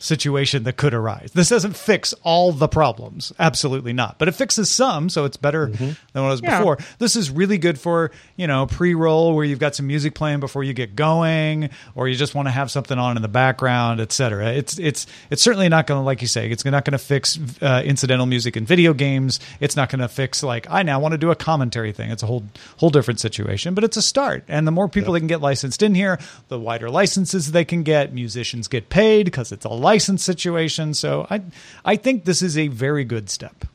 situation 0.05 0.63
that 0.63 0.77
could 0.77 0.93
arise. 0.93 1.31
This 1.33 1.49
doesn't 1.49 1.75
fix 1.75 2.13
all 2.23 2.51
the 2.51 2.67
problems. 2.67 3.33
Absolutely 3.39 3.91
not. 3.93 4.19
But 4.19 4.27
it 4.27 4.33
fixes 4.33 4.69
some, 4.69 5.09
so 5.09 5.25
it's 5.25 5.37
better 5.37 5.65
than 5.67 5.95
what 6.13 6.21
it 6.23 6.27
was 6.27 6.41
Yeah. 6.41 6.59
before. 6.59 6.77
This 6.99 7.15
is 7.15 7.31
really 7.31 7.57
good 7.57 7.79
for, 7.79 8.11
you 8.37 8.47
know, 8.47 8.67
pre-roll 8.67 9.35
where 9.35 9.43
you've 9.43 9.59
got 9.59 9.75
some 9.75 9.87
music 9.87 10.13
playing 10.13 10.39
before 10.39 10.63
you 10.63 10.73
get 10.73 10.95
going 10.95 11.69
or 11.95 12.07
you 12.07 12.15
just 12.15 12.35
want 12.35 12.47
to 12.47 12.51
have 12.51 12.69
something 12.69 12.97
on 12.99 13.15
in 13.17 13.21
the 13.23 13.27
background, 13.27 13.99
etc. 13.99 14.53
It's 14.53 14.77
it's 14.77 15.07
it's 15.29 15.41
certainly 15.41 15.67
not 15.69 15.87
going 15.87 15.99
to 15.99 16.05
like 16.05 16.21
you 16.21 16.27
say, 16.27 16.49
it's 16.51 16.63
not 16.63 16.85
going 16.85 16.91
to 16.93 16.97
fix 16.99 17.39
uh, 17.61 17.81
incidental 17.83 18.27
music 18.27 18.55
in 18.55 18.65
video 18.65 18.93
games. 18.93 19.39
It's 19.59 19.75
not 19.75 19.89
going 19.89 20.01
to 20.01 20.07
fix 20.07 20.43
like 20.43 20.67
I 20.69 20.83
now 20.83 20.99
want 20.99 21.13
to 21.13 21.17
do 21.17 21.31
a 21.31 21.35
commentary 21.35 21.91
thing. 21.91 22.11
It's 22.11 22.21
a 22.23 22.27
whole 22.27 22.43
whole 22.77 22.91
different 22.91 23.19
situation, 23.19 23.73
but 23.73 23.83
it's 23.83 23.97
a 23.97 24.01
start. 24.03 24.43
And 24.47 24.67
the 24.67 24.71
more 24.71 24.87
people 24.87 25.13
that 25.13 25.19
can 25.21 25.27
get 25.27 25.41
licensed 25.41 25.81
in 25.81 25.95
here, 25.95 26.19
the 26.47 26.59
wider 26.59 26.89
licenses 26.91 27.51
they 27.51 27.65
can 27.65 27.81
get. 27.83 28.13
Musicians 28.13 28.67
get 28.67 28.89
paid 28.89 29.25
because 29.25 29.51
it's 29.51 29.65
a 29.65 29.69
license 29.69 29.94
situation. 29.99 30.93
So 30.93 31.27
I 31.29 31.41
I 31.83 31.95
think 31.95 32.25
this 32.25 32.41
is 32.41 32.57
a 32.57 32.67
very 32.67 33.03
good 33.03 33.29
step. 33.29 33.65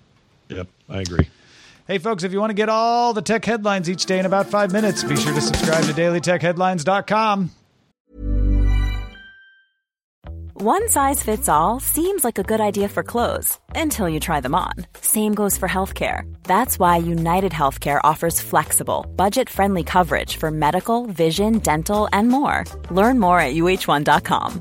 Yep, 0.49 0.69
I 0.89 1.01
agree. 1.01 1.29
Hey, 1.87 1.99
folks, 1.99 2.23
if 2.23 2.33
you 2.33 2.39
want 2.39 2.51
to 2.51 2.55
get 2.55 2.69
all 2.69 3.13
the 3.13 3.23
tech 3.23 3.45
headlines 3.45 3.91
each 3.91 4.07
day 4.07 4.21
in 4.21 4.27
about 4.27 4.47
five 4.47 4.73
minutes, 4.73 5.03
be 5.03 5.17
sure 5.17 5.35
to 5.35 5.41
subscribe 5.41 5.85
to 5.85 5.93
dailytechheadlines.com. 5.93 7.51
One 10.63 10.91
size 10.91 11.23
fits 11.23 11.49
all 11.49 11.81
seems 11.81 12.23
like 12.23 12.39
a 12.39 12.43
good 12.43 12.61
idea 12.61 12.89
for 12.91 13.03
clothes 13.03 13.59
until 13.75 14.11
you 14.11 14.21
try 14.21 14.41
them 14.41 14.55
on. 14.55 14.75
Same 15.01 15.33
goes 15.33 15.57
for 15.57 15.67
healthcare. 15.67 16.31
That's 16.43 16.79
why 16.79 16.99
United 16.99 17.51
Healthcare 17.51 17.99
offers 18.05 18.43
flexible, 18.43 19.07
budget 19.17 19.49
friendly 19.49 19.85
coverage 19.85 20.37
for 20.37 20.51
medical, 20.51 21.07
vision, 21.07 21.61
dental, 21.61 22.11
and 22.13 22.29
more. 22.29 22.65
Learn 22.91 23.19
more 23.19 23.41
at 23.41 23.55
uh1.com. 23.55 24.61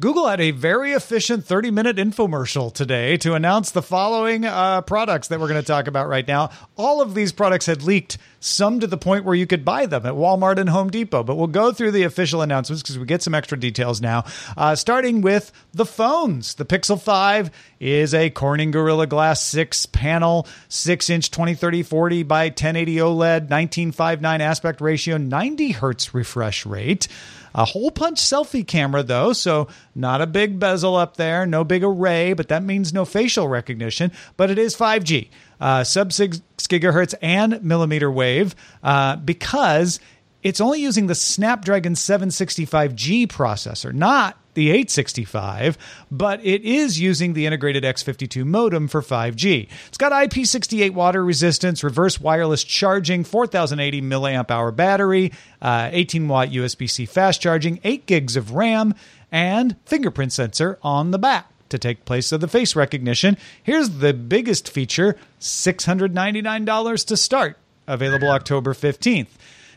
Google 0.00 0.26
had 0.26 0.40
a 0.40 0.50
very 0.50 0.90
efficient 0.90 1.44
30 1.44 1.70
minute 1.70 1.98
infomercial 1.98 2.74
today 2.74 3.16
to 3.18 3.34
announce 3.34 3.70
the 3.70 3.80
following 3.80 4.44
uh, 4.44 4.80
products 4.80 5.28
that 5.28 5.38
we're 5.38 5.46
going 5.46 5.60
to 5.60 5.66
talk 5.66 5.86
about 5.86 6.08
right 6.08 6.26
now. 6.26 6.50
All 6.74 7.00
of 7.00 7.14
these 7.14 7.30
products 7.30 7.66
had 7.66 7.84
leaked, 7.84 8.18
some 8.40 8.80
to 8.80 8.88
the 8.88 8.98
point 8.98 9.24
where 9.24 9.36
you 9.36 9.46
could 9.46 9.64
buy 9.64 9.86
them 9.86 10.04
at 10.04 10.14
Walmart 10.14 10.58
and 10.58 10.68
Home 10.68 10.90
Depot. 10.90 11.22
But 11.22 11.36
we'll 11.36 11.46
go 11.46 11.70
through 11.70 11.92
the 11.92 12.02
official 12.02 12.42
announcements 12.42 12.82
because 12.82 12.98
we 12.98 13.06
get 13.06 13.22
some 13.22 13.36
extra 13.36 13.56
details 13.56 14.00
now. 14.00 14.24
Uh, 14.56 14.74
starting 14.74 15.20
with 15.20 15.52
the 15.72 15.86
phones. 15.86 16.56
The 16.56 16.64
Pixel 16.64 17.00
5 17.00 17.52
is 17.78 18.14
a 18.14 18.30
Corning 18.30 18.72
Gorilla 18.72 19.06
Glass 19.06 19.40
6 19.44 19.86
panel, 19.86 20.48
6 20.70 21.08
inch 21.08 21.30
2030 21.30 21.84
40 21.84 22.24
by 22.24 22.46
1080 22.46 22.96
OLED, 22.96 23.48
1959 23.48 24.40
aspect 24.40 24.80
ratio, 24.80 25.18
90 25.18 25.70
hertz 25.70 26.12
refresh 26.12 26.66
rate. 26.66 27.06
A 27.54 27.64
hole 27.64 27.90
punch 27.90 28.18
selfie 28.18 28.66
camera, 28.66 29.02
though, 29.02 29.32
so 29.32 29.68
not 29.94 30.20
a 30.20 30.26
big 30.26 30.58
bezel 30.58 30.96
up 30.96 31.16
there, 31.16 31.46
no 31.46 31.62
big 31.62 31.84
array, 31.84 32.32
but 32.32 32.48
that 32.48 32.64
means 32.64 32.92
no 32.92 33.04
facial 33.04 33.46
recognition. 33.46 34.10
But 34.36 34.50
it 34.50 34.58
is 34.58 34.74
5G, 34.74 35.28
uh, 35.60 35.84
sub 35.84 36.12
6 36.12 36.40
gigahertz 36.58 37.14
and 37.22 37.62
millimeter 37.62 38.10
wave, 38.10 38.56
uh, 38.82 39.16
because 39.16 40.00
it's 40.44 40.60
only 40.60 40.80
using 40.80 41.06
the 41.06 41.14
Snapdragon 41.14 41.94
765G 41.94 43.26
processor, 43.26 43.92
not 43.94 44.38
the 44.52 44.68
865, 44.68 45.78
but 46.10 46.44
it 46.44 46.62
is 46.62 47.00
using 47.00 47.32
the 47.32 47.46
integrated 47.46 47.82
X52 47.82 48.44
modem 48.44 48.86
for 48.86 49.00
5G. 49.00 49.68
It's 49.88 49.98
got 49.98 50.12
IP68 50.12 50.92
water 50.92 51.24
resistance, 51.24 51.82
reverse 51.82 52.20
wireless 52.20 52.62
charging, 52.62 53.24
4080 53.24 54.02
milliamp 54.02 54.50
hour 54.50 54.70
battery, 54.70 55.32
uh, 55.62 55.88
18 55.90 56.28
watt 56.28 56.50
USB 56.50 56.88
C 56.88 57.06
fast 57.06 57.40
charging, 57.40 57.80
8 57.82 58.06
gigs 58.06 58.36
of 58.36 58.52
RAM, 58.52 58.94
and 59.32 59.76
fingerprint 59.86 60.32
sensor 60.32 60.78
on 60.82 61.10
the 61.10 61.18
back 61.18 61.50
to 61.70 61.78
take 61.78 62.04
place 62.04 62.32
of 62.32 62.42
the 62.42 62.48
face 62.48 62.76
recognition. 62.76 63.38
Here's 63.62 63.88
the 63.88 64.12
biggest 64.12 64.70
feature 64.70 65.16
$699 65.40 67.06
to 67.06 67.16
start, 67.16 67.56
available 67.86 68.28
October 68.28 68.74
15th. 68.74 69.28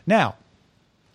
Now, 0.06 0.36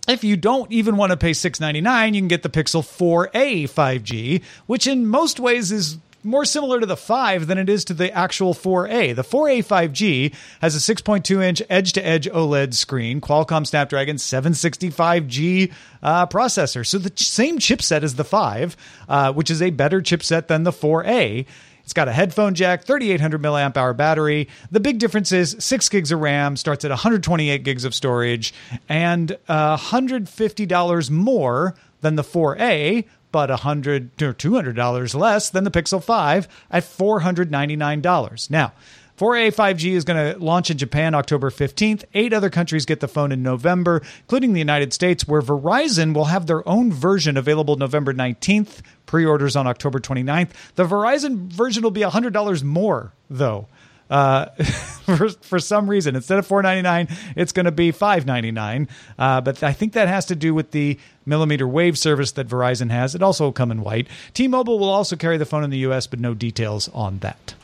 if 0.08 0.24
you 0.24 0.36
don't 0.36 0.72
even 0.72 0.98
want 0.98 1.12
to 1.12 1.18
pay 1.18 1.34
699, 1.34 2.14
you 2.14 2.22
can 2.22 2.28
get 2.28 2.44
the 2.44 2.50
Pixel 2.50 2.84
4a 2.84 3.64
5G, 3.64 4.44
which 4.66 4.88
in 4.88 5.08
most 5.08 5.40
ways 5.40 5.72
is 5.72 5.98
more 6.24 6.46
similar 6.46 6.80
to 6.80 6.86
the 6.86 6.98
5 6.98 7.48
than 7.48 7.58
it 7.58 7.70
is 7.70 7.86
to 7.86 7.94
the 7.94 8.12
actual 8.12 8.54
4A. 8.54 9.16
The 9.16 9.24
4A 9.24 9.66
5G 9.66 10.34
has 10.62 10.76
a 10.76 10.96
6.2 10.96 11.44
inch 11.44 11.62
edge 11.70 11.94
to 11.94 12.06
edge 12.06 12.28
OLED 12.30 12.74
screen, 12.74 13.22
Qualcomm 13.22 13.68
Snapdragon 13.68 14.16
765G 14.16 15.72
uh, 16.02 16.28
processor. 16.28 16.86
So 16.86 16.98
the 16.98 17.10
ch- 17.10 17.28
same 17.28 17.60
chipset 17.60 18.04
as 18.04 18.16
the 18.16 18.24
5, 18.24 18.78
uh, 19.10 19.34
which 19.34 19.52
is 19.52 19.62
a 19.62 19.70
better 19.72 20.02
chipset 20.02 20.48
than 20.48 20.64
the 20.64 20.72
4A. 20.72 21.46
It's 21.84 21.94
got 21.94 22.08
a 22.08 22.14
headphone 22.14 22.56
jack, 22.56 22.86
3800 22.86 23.42
milliamp 23.42 23.76
hour 23.76 23.94
battery. 23.94 24.48
The 24.72 24.80
big 24.80 25.00
difference 25.00 25.32
is 25.32 25.56
six 25.60 25.90
gigs 25.90 26.12
of 26.12 26.20
RAM, 26.22 26.56
starts 26.56 26.86
at 26.86 26.92
128 26.92 27.64
gigs 27.64 27.84
of 27.84 27.94
storage, 27.94 28.54
and 28.88 29.38
uh, 29.48 29.78
$150 29.78 31.10
more 31.10 31.76
than 32.02 32.16
the 32.16 32.24
4A, 32.24 33.06
but 33.32 33.50
100 33.50 34.22
or 34.22 34.34
$200 34.34 35.16
less 35.16 35.50
than 35.50 35.64
the 35.64 35.72
Pixel 35.72 36.02
5 36.02 36.48
at 36.72 36.84
$499. 36.84 38.50
Now, 38.50 38.72
4A 39.18 39.54
5G 39.54 39.92
is 39.92 40.04
going 40.04 40.34
to 40.34 40.44
launch 40.44 40.72
in 40.72 40.78
Japan 40.78 41.14
October 41.14 41.50
15th. 41.52 42.04
Eight 42.14 42.34
other 42.34 42.50
countries 42.50 42.86
get 42.86 43.00
the 43.00 43.08
phone 43.08 43.32
in 43.32 43.44
November, 43.44 44.02
including 44.22 44.54
the 44.54 44.60
United 44.60 44.94
States, 44.94 45.28
where 45.28 45.42
Verizon 45.42 46.14
will 46.14 46.26
have 46.26 46.48
their 46.48 46.68
own 46.68 46.92
version 46.92 47.38
available 47.38 47.76
November 47.76 48.14
19th. 48.14 48.82
Pre 49.06 49.26
orders 49.26 49.56
on 49.56 49.68
October 49.68 50.00
29th. 50.00 50.50
The 50.76 50.86
Verizon 50.86 51.48
version 51.52 51.84
will 51.84 51.92
be 51.92 52.02
$100 52.02 52.64
more, 52.64 53.14
though. 53.30 53.68
Uh, 54.10 54.46
for, 54.56 55.30
for 55.30 55.60
some 55.60 55.90
reason, 55.90 56.16
instead 56.16 56.38
of 56.38 56.46
four 56.46 56.62
ninety 56.62 56.82
nine, 56.82 57.08
it's 57.36 57.52
going 57.52 57.66
to 57.66 57.72
be 57.72 57.92
five 57.92 58.26
ninety 58.26 58.52
nine. 58.52 58.88
Uh, 59.18 59.42
but 59.42 59.64
I 59.64 59.74
think 59.74 59.94
that 59.94 60.08
has 60.08 60.26
to 60.28 60.36
do 60.36 60.54
with 60.54 60.72
the 60.72 61.00
millimeter 61.26 61.68
wave 61.68 61.98
service 61.98 62.32
that 62.34 62.48
Verizon 62.48 62.92
has. 62.92 63.16
It 63.16 63.24
also 63.24 63.46
will 63.46 63.54
come 63.54 63.72
in 63.72 63.82
white. 63.82 64.08
T-Mobile 64.34 64.78
will 64.78 64.90
also 64.90 65.16
carry 65.16 65.38
the 65.38 65.46
phone 65.46 65.64
in 65.64 65.70
the 65.70 65.80
U.S., 65.80 66.06
but 66.06 66.20
no 66.20 66.34
details 66.34 66.90
on 66.90 67.20
that. 67.20 67.56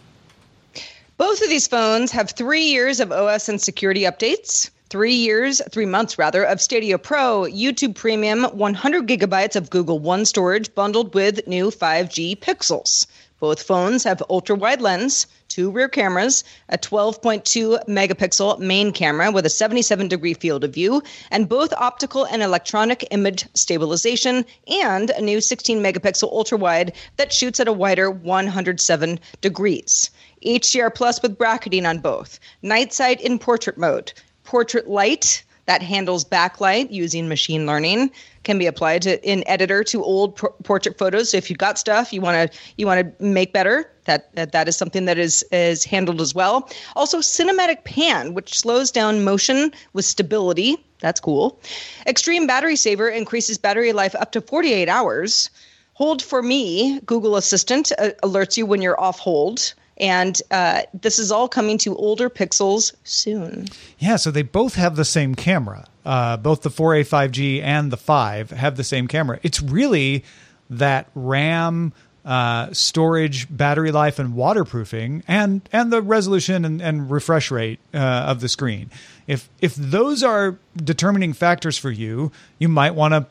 Both 1.19 1.41
of 1.41 1.49
these 1.49 1.67
phones 1.67 2.12
have 2.12 2.29
three 2.29 2.63
years 2.63 3.01
of 3.01 3.12
OS 3.12 3.49
and 3.49 3.62
security 3.62 4.03
updates, 4.03 4.69
three 4.89 5.15
years, 5.15 5.62
three 5.69 5.86
months 5.86 6.17
rather, 6.17 6.45
of 6.45 6.62
Stadia 6.62 6.97
Pro, 6.97 7.41
YouTube 7.41 7.95
Premium, 7.95 8.45
100 8.45 9.05
gigabytes 9.05 9.58
of 9.58 9.69
Google 9.69 9.99
One 9.99 10.23
storage 10.23 10.73
bundled 10.73 11.13
with 11.13 11.45
new 11.45 11.71
5G 11.71 12.39
pixels. 12.39 13.05
Both 13.41 13.63
phones 13.63 14.05
have 14.05 14.23
ultra 14.29 14.55
wide 14.55 14.79
lens, 14.79 15.27
two 15.49 15.69
rear 15.71 15.89
cameras, 15.89 16.45
a 16.69 16.77
12.2 16.77 17.86
megapixel 17.86 18.60
main 18.60 18.93
camera 18.93 19.29
with 19.29 19.45
a 19.45 19.49
77 19.49 20.08
degree 20.08 20.34
field 20.34 20.63
of 20.63 20.73
view, 20.73 21.03
and 21.32 21.49
both 21.49 21.73
optical 21.73 22.25
and 22.25 22.41
electronic 22.41 23.05
image 23.12 23.45
stabilization, 23.55 24.45
and 24.67 25.10
a 25.10 25.21
new 25.21 25.41
16 25.41 25.84
megapixel 25.84 26.32
ultra 26.32 26.58
wide 26.58 26.93
that 27.17 27.34
shoots 27.34 27.60
at 27.60 27.67
a 27.67 27.73
wider 27.73 28.10
107 28.10 29.19
degrees. 29.41 30.12
HDR 30.45 30.93
Plus 30.93 31.21
with 31.21 31.38
bracketing 31.38 31.86
on 31.86 31.99
both, 31.99 32.39
night 32.62 32.93
sight 32.93 33.21
in 33.21 33.39
portrait 33.39 33.78
mode, 33.78 34.13
portrait 34.43 34.89
light 34.89 35.43
that 35.69 35.84
handles 35.84 36.25
backlight 36.25 36.91
using 36.91 37.28
machine 37.30 37.67
learning 37.67 38.10
can 38.43 38.58
be 38.58 38.65
applied 38.65 39.04
to 39.04 39.23
in 39.23 39.43
editor 39.47 39.84
to 39.84 40.04
old 40.04 40.36
por- 40.36 40.56
portrait 40.63 40.97
photos. 40.97 41.30
So 41.30 41.38
if 41.38 41.47
you've 41.47 41.60
got 41.60 41.78
stuff 41.78 42.12
you 42.12 42.21
want 42.21 42.52
to 42.52 42.60
you 42.75 42.88
want 42.88 43.19
to 43.19 43.23
make 43.23 43.54
better 43.54 43.88
that, 44.06 44.34
that 44.36 44.52
that 44.52 44.67
is 44.67 44.75
something 44.75 45.06
that 45.06 45.19
is 45.19 45.43
is 45.52 45.84
handled 45.84 46.21
as 46.21 46.34
well. 46.34 46.67
Also 46.95 47.19
cinematic 47.19 47.84
pan 47.84 48.34
which 48.34 48.58
slows 48.58 48.89
down 48.89 49.23
motion 49.23 49.71
with 49.93 50.06
stability. 50.06 50.75
That's 51.02 51.19
cool. 51.19 51.62
Extreme 52.08 52.47
battery 52.47 52.75
saver 52.75 53.08
increases 53.08 53.60
battery 53.60 53.93
life 53.93 54.15
up 54.15 54.32
to 54.32 54.41
48 54.41 54.89
hours. 54.89 55.52
Hold 55.93 56.23
for 56.23 56.41
me 56.41 56.99
google 57.02 57.36
assistant 57.36 57.91
uh, 57.99 58.10
alerts 58.23 58.58
you 58.58 58.65
when 58.65 58.82
you're 58.82 58.99
off 58.99 59.19
hold 59.19 59.75
and 60.00 60.42
uh, 60.52 60.84
this 60.94 61.20
is 61.20 61.32
all 61.32 61.48
coming 61.48 61.78
to 61.80 61.96
older 61.96 62.30
pixels 62.30 62.94
soon. 63.04 63.68
Yeah, 63.98 64.16
so 64.16 64.32
they 64.32 64.44
both 64.44 64.76
have 64.76 64.96
the 64.96 65.06
same 65.06 65.36
camera. 65.36 65.86
Uh, 66.06 66.38
both 66.38 66.62
the 66.62 66.70
4A 66.70 67.02
5G 67.02 67.62
and 67.62 67.92
the 67.92 67.98
5 67.98 68.52
have 68.52 68.78
the 68.78 68.84
same 68.84 69.08
camera. 69.08 69.40
It's 69.44 69.62
really 69.62 70.24
that 70.70 71.10
RAM, 71.16 71.94
uh, 72.26 72.70
storage, 72.72 73.48
battery 73.56 73.92
life, 73.92 74.20
and 74.20 74.36
waterproofing, 74.36 75.24
and 75.28 75.68
and 75.72 75.92
the 75.92 76.02
resolution 76.02 76.64
and, 76.66 76.82
and 76.82 77.10
refresh 77.10 77.52
rate 77.52 77.80
uh, 77.94 77.98
of 77.98 78.40
the 78.40 78.48
screen. 78.48 78.90
If 79.28 79.50
if 79.62 79.76
those 79.76 80.24
are 80.24 80.58
determining 80.76 81.34
factors 81.34 81.78
for 81.78 81.92
you, 81.92 82.32
you 82.60 82.70
might 82.70 82.96
want 82.96 83.14
to 83.14 83.26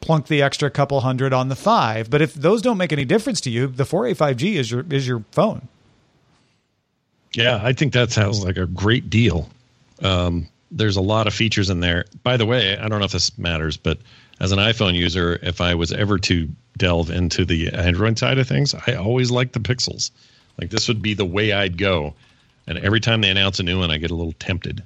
plunk 0.00 0.28
the 0.28 0.42
extra 0.42 0.70
couple 0.70 1.00
hundred 1.00 1.32
on 1.32 1.48
the 1.48 1.56
five. 1.56 2.10
But 2.10 2.22
if 2.22 2.34
those 2.34 2.62
don't 2.62 2.78
make 2.78 2.92
any 2.92 3.04
difference 3.04 3.40
to 3.42 3.50
you, 3.50 3.66
the 3.66 3.84
4A 3.84 4.16
5G 4.16 4.54
is 4.54 4.70
your 4.70 4.84
is 4.90 5.06
your 5.06 5.24
phone. 5.32 5.68
Yeah, 7.32 7.60
I 7.62 7.72
think 7.72 7.92
that 7.92 8.10
sounds 8.10 8.44
like 8.44 8.56
a 8.56 8.66
great 8.66 9.08
deal. 9.08 9.48
Um, 10.02 10.48
there's 10.70 10.96
a 10.96 11.02
lot 11.02 11.26
of 11.26 11.34
features 11.34 11.70
in 11.70 11.80
there. 11.80 12.04
By 12.22 12.36
the 12.36 12.46
way, 12.46 12.76
I 12.76 12.88
don't 12.88 12.98
know 12.98 13.04
if 13.04 13.12
this 13.12 13.36
matters, 13.38 13.76
but 13.76 13.98
as 14.40 14.52
an 14.52 14.58
iPhone 14.58 14.94
user, 14.94 15.38
if 15.42 15.60
I 15.60 15.74
was 15.74 15.92
ever 15.92 16.18
to 16.18 16.48
delve 16.76 17.10
into 17.10 17.44
the 17.44 17.70
Android 17.70 18.18
side 18.18 18.38
of 18.38 18.48
things, 18.48 18.74
I 18.86 18.94
always 18.94 19.30
like 19.30 19.52
the 19.52 19.60
Pixels. 19.60 20.10
Like 20.58 20.70
this 20.70 20.88
would 20.88 21.02
be 21.02 21.14
the 21.14 21.24
way 21.24 21.52
I'd 21.52 21.78
go. 21.78 22.14
And 22.66 22.78
every 22.78 23.00
time 23.00 23.20
they 23.20 23.30
announce 23.30 23.58
a 23.60 23.62
new 23.62 23.78
one, 23.78 23.90
I 23.90 23.98
get 23.98 24.10
a 24.10 24.14
little 24.14 24.34
tempted 24.38 24.82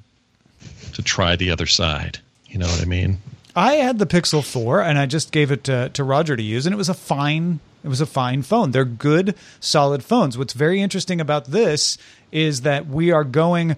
to 0.94 1.02
try 1.02 1.36
the 1.36 1.50
other 1.50 1.66
side. 1.66 2.18
You 2.46 2.58
know 2.58 2.66
what 2.66 2.80
I 2.80 2.86
mean? 2.86 3.18
I 3.56 3.74
had 3.74 3.98
the 3.98 4.06
Pixel 4.06 4.44
4 4.44 4.82
and 4.82 4.98
I 4.98 5.06
just 5.06 5.32
gave 5.32 5.50
it 5.50 5.64
to, 5.64 5.88
to 5.90 6.04
Roger 6.04 6.36
to 6.36 6.42
use, 6.42 6.66
and 6.66 6.72
it 6.72 6.78
was 6.78 6.88
a 6.88 6.94
fine 6.94 7.60
it 7.84 7.88
was 7.88 8.00
a 8.00 8.06
fine 8.06 8.40
phone. 8.40 8.70
They're 8.70 8.86
good, 8.86 9.34
solid 9.60 10.02
phones. 10.02 10.38
What's 10.38 10.54
very 10.54 10.80
interesting 10.80 11.20
about 11.20 11.50
this 11.50 11.98
is 12.34 12.62
that 12.62 12.86
we 12.86 13.12
are 13.12 13.24
going 13.24 13.76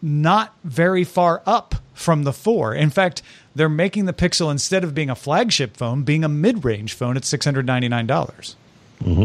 not 0.00 0.54
very 0.62 1.02
far 1.02 1.42
up 1.46 1.74
from 1.94 2.22
the 2.22 2.32
4. 2.32 2.74
In 2.74 2.90
fact, 2.90 3.22
they're 3.56 3.68
making 3.68 4.04
the 4.04 4.12
Pixel 4.12 4.52
instead 4.52 4.84
of 4.84 4.94
being 4.94 5.10
a 5.10 5.16
flagship 5.16 5.76
phone, 5.76 6.04
being 6.04 6.22
a 6.22 6.28
mid-range 6.28 6.92
phone 6.92 7.16
at 7.16 7.24
$699. 7.24 8.54
mm-hmm. 9.02 9.24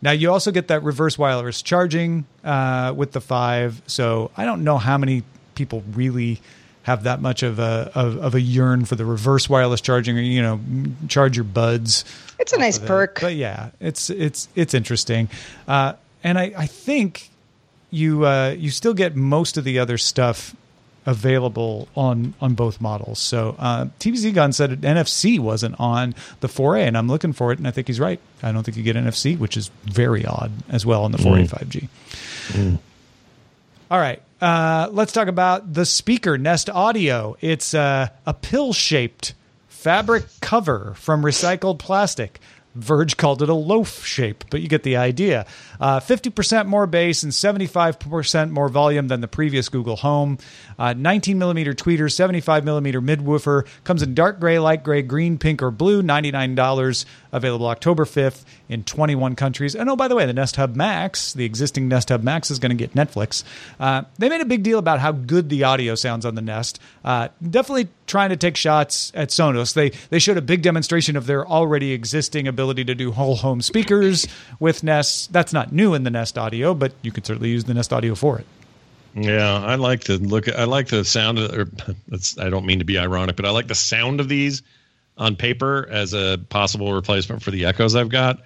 Now 0.00 0.12
you 0.12 0.30
also 0.30 0.52
get 0.52 0.68
that 0.68 0.84
reverse 0.84 1.18
wireless 1.18 1.60
charging 1.60 2.24
uh, 2.44 2.94
with 2.96 3.12
the 3.12 3.20
five. 3.20 3.82
So 3.88 4.30
I 4.36 4.44
don't 4.44 4.62
know 4.62 4.78
how 4.78 4.96
many 4.96 5.24
people 5.56 5.82
really 5.92 6.40
have 6.84 7.02
that 7.02 7.20
much 7.20 7.42
of 7.42 7.58
a 7.58 7.90
of, 7.94 8.16
of, 8.18 8.34
a 8.36 8.40
yearn 8.40 8.84
for 8.84 8.94
the 8.94 9.04
reverse 9.04 9.48
wireless 9.48 9.80
charging 9.80 10.16
or 10.16 10.20
you 10.20 10.40
know 10.40 10.60
charge 11.08 11.36
your 11.36 11.44
buds. 11.44 12.04
It's 12.38 12.52
a 12.52 12.58
nice 12.58 12.78
perk, 12.78 13.18
it. 13.18 13.22
but 13.22 13.34
yeah, 13.34 13.70
it's 13.80 14.08
it's 14.08 14.48
it's 14.54 14.72
interesting, 14.72 15.28
uh, 15.66 15.94
and 16.22 16.38
I 16.38 16.52
I 16.56 16.66
think 16.66 17.28
you 17.90 18.26
uh, 18.26 18.54
you 18.58 18.70
still 18.70 18.94
get 18.94 19.16
most 19.16 19.56
of 19.56 19.64
the 19.64 19.78
other 19.78 19.98
stuff 19.98 20.54
available 21.06 21.88
on 21.96 22.34
on 22.40 22.54
both 22.54 22.80
models. 22.80 23.18
So 23.18 23.56
uh, 23.58 23.86
TVZ 23.98 24.34
Gun 24.34 24.52
said 24.52 24.82
NFC 24.82 25.38
wasn't 25.38 25.78
on 25.80 26.14
the 26.40 26.48
4A, 26.48 26.86
and 26.86 26.98
I'm 26.98 27.08
looking 27.08 27.32
for 27.32 27.50
it, 27.50 27.58
and 27.58 27.66
I 27.66 27.70
think 27.70 27.86
he's 27.86 27.98
right. 27.98 28.20
I 28.42 28.52
don't 28.52 28.62
think 28.62 28.76
you 28.76 28.82
get 28.82 28.96
NFC, 28.96 29.38
which 29.38 29.56
is 29.56 29.70
very 29.84 30.26
odd 30.26 30.52
as 30.68 30.84
well 30.84 31.04
on 31.04 31.12
the 31.12 31.18
4A 31.18 31.48
mm. 31.48 31.50
5G. 31.50 31.88
Mm. 32.48 32.78
All 33.90 33.98
right, 33.98 34.20
uh, 34.42 34.88
let's 34.92 35.12
talk 35.12 35.28
about 35.28 35.72
the 35.72 35.86
speaker 35.86 36.36
Nest 36.36 36.68
Audio. 36.68 37.36
It's 37.40 37.72
uh, 37.72 38.08
a 38.26 38.34
pill 38.34 38.74
shaped 38.74 39.34
fabric 39.68 40.24
cover 40.42 40.92
from 40.96 41.22
recycled 41.22 41.78
plastic. 41.78 42.38
Verge 42.74 43.16
called 43.16 43.42
it 43.42 43.48
a 43.48 43.54
loaf 43.54 44.04
shape, 44.04 44.44
but 44.50 44.60
you 44.60 44.68
get 44.68 44.82
the 44.82 44.96
idea. 44.96 45.46
Uh, 45.80 46.00
50% 46.00 46.66
more 46.66 46.86
bass 46.86 47.22
and 47.22 47.32
75% 47.32 48.50
more 48.50 48.68
volume 48.68 49.08
than 49.08 49.20
the 49.20 49.28
previous 49.28 49.68
Google 49.68 49.96
Home. 49.96 50.38
Uh, 50.78 50.92
19 50.92 51.38
millimeter 51.38 51.72
tweeter, 51.72 52.12
75 52.12 52.64
millimeter 52.64 53.00
midwoofer. 53.00 53.66
Comes 53.84 54.02
in 54.02 54.14
dark 54.14 54.38
gray, 54.38 54.58
light 54.58 54.84
gray, 54.84 55.02
green, 55.02 55.38
pink, 55.38 55.62
or 55.62 55.70
blue. 55.70 56.02
$99. 56.02 57.04
Available 57.32 57.66
October 57.66 58.04
5th 58.04 58.44
in 58.68 58.84
21 58.84 59.34
countries. 59.36 59.74
And 59.74 59.88
oh, 59.90 59.96
by 59.96 60.08
the 60.08 60.16
way, 60.16 60.26
the 60.26 60.32
Nest 60.32 60.56
Hub 60.56 60.74
Max, 60.74 61.32
the 61.32 61.44
existing 61.44 61.88
Nest 61.88 62.08
Hub 62.08 62.22
Max, 62.22 62.50
is 62.50 62.58
going 62.58 62.70
to 62.70 62.76
get 62.76 62.94
Netflix. 62.94 63.44
Uh, 63.78 64.02
they 64.18 64.28
made 64.28 64.40
a 64.40 64.46
big 64.46 64.62
deal 64.62 64.78
about 64.78 65.00
how 65.00 65.12
good 65.12 65.48
the 65.48 65.64
audio 65.64 65.94
sounds 65.94 66.24
on 66.24 66.34
the 66.34 66.42
Nest. 66.42 66.80
Uh, 67.04 67.28
definitely 67.50 67.88
trying 68.06 68.30
to 68.30 68.36
take 68.36 68.56
shots 68.56 69.12
at 69.14 69.28
Sonos. 69.28 69.74
They 69.74 69.90
they 70.10 70.18
showed 70.18 70.36
a 70.36 70.42
big 70.42 70.62
demonstration 70.62 71.16
of 71.16 71.26
their 71.26 71.46
already 71.46 71.92
existing 71.92 72.48
ability 72.48 72.84
to 72.86 72.94
do 72.94 73.12
whole 73.12 73.36
home 73.36 73.60
speakers 73.60 74.26
with 74.58 74.82
Nest. 74.82 75.32
That's 75.32 75.52
not 75.52 75.72
new 75.72 75.94
in 75.94 76.04
the 76.04 76.10
Nest 76.10 76.38
Audio, 76.38 76.74
but 76.74 76.92
you 77.02 77.12
could 77.12 77.26
certainly 77.26 77.50
use 77.50 77.64
the 77.64 77.74
Nest 77.74 77.92
Audio 77.92 78.14
for 78.14 78.38
it. 78.38 78.46
Yeah, 79.14 79.54
I 79.54 79.76
like 79.76 80.04
to 80.04 80.18
look. 80.18 80.48
I 80.48 80.64
like 80.64 80.88
the 80.88 81.04
sound. 81.04 81.38
Of, 81.38 81.52
or 81.52 81.68
I 82.40 82.50
don't 82.50 82.66
mean 82.66 82.78
to 82.78 82.84
be 82.84 82.98
ironic, 82.98 83.36
but 83.36 83.44
I 83.44 83.50
like 83.50 83.68
the 83.68 83.74
sound 83.74 84.20
of 84.20 84.28
these 84.28 84.62
on 85.18 85.36
paper 85.36 85.86
as 85.90 86.14
a 86.14 86.38
possible 86.48 86.92
replacement 86.92 87.42
for 87.42 87.50
the 87.50 87.66
Echoes 87.66 87.94
I've 87.94 88.08
got. 88.08 88.40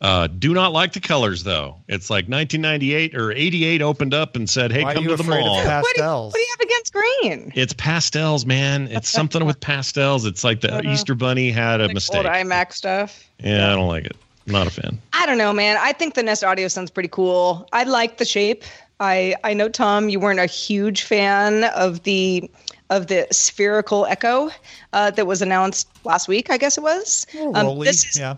Uh, 0.00 0.26
do 0.26 0.54
not 0.54 0.72
like 0.72 0.94
the 0.94 1.00
colors 1.00 1.44
though. 1.44 1.76
It's 1.86 2.08
like 2.08 2.24
1998 2.24 3.14
or 3.14 3.32
88 3.32 3.82
opened 3.82 4.14
up 4.14 4.34
and 4.34 4.48
said, 4.48 4.72
"Hey, 4.72 4.82
Why 4.82 4.94
come 4.94 5.04
to 5.04 5.16
the 5.16 5.24
mall." 5.24 5.62
Pastels. 5.62 5.82
What 5.82 5.94
do, 5.94 6.00
you, 6.02 6.08
what 6.08 6.32
do, 6.32 6.40
you, 6.40 6.46
have 6.52 6.60
against 6.60 6.92
green? 6.92 7.52
It's 7.54 7.74
pastels, 7.74 8.46
man. 8.46 8.88
It's 8.88 9.10
something 9.10 9.44
with 9.44 9.60
pastels. 9.60 10.24
It's 10.24 10.42
like 10.42 10.62
the 10.62 10.72
uh-huh. 10.72 10.90
Easter 10.90 11.14
Bunny 11.14 11.50
had 11.50 11.82
a 11.82 11.86
like 11.86 11.94
mistake. 11.94 12.24
Old 12.24 12.26
iMac 12.26 12.72
stuff. 12.72 13.28
Yeah, 13.40 13.70
I 13.70 13.76
don't 13.76 13.88
like 13.88 14.06
it. 14.06 14.16
not 14.46 14.66
a 14.66 14.70
fan. 14.70 14.98
I 15.12 15.26
don't 15.26 15.36
know, 15.36 15.52
man. 15.52 15.76
I 15.78 15.92
think 15.92 16.14
the 16.14 16.22
Nest 16.22 16.44
Audio 16.44 16.68
sounds 16.68 16.90
pretty 16.90 17.10
cool. 17.10 17.68
I 17.74 17.84
like 17.84 18.16
the 18.16 18.24
shape. 18.24 18.64
I 19.00 19.34
I 19.44 19.52
know 19.52 19.68
Tom, 19.68 20.08
you 20.08 20.18
weren't 20.18 20.40
a 20.40 20.46
huge 20.46 21.02
fan 21.02 21.64
of 21.64 22.04
the 22.04 22.50
of 22.90 23.06
the 23.06 23.26
spherical 23.30 24.04
echo 24.06 24.50
uh, 24.92 25.10
that 25.12 25.26
was 25.26 25.40
announced 25.40 25.88
last 26.04 26.28
week. 26.28 26.50
I 26.50 26.58
guess 26.58 26.76
it 26.76 26.82
was. 26.82 27.26
Um, 27.54 27.78
this 27.78 28.04
is, 28.04 28.18
yeah. 28.18 28.36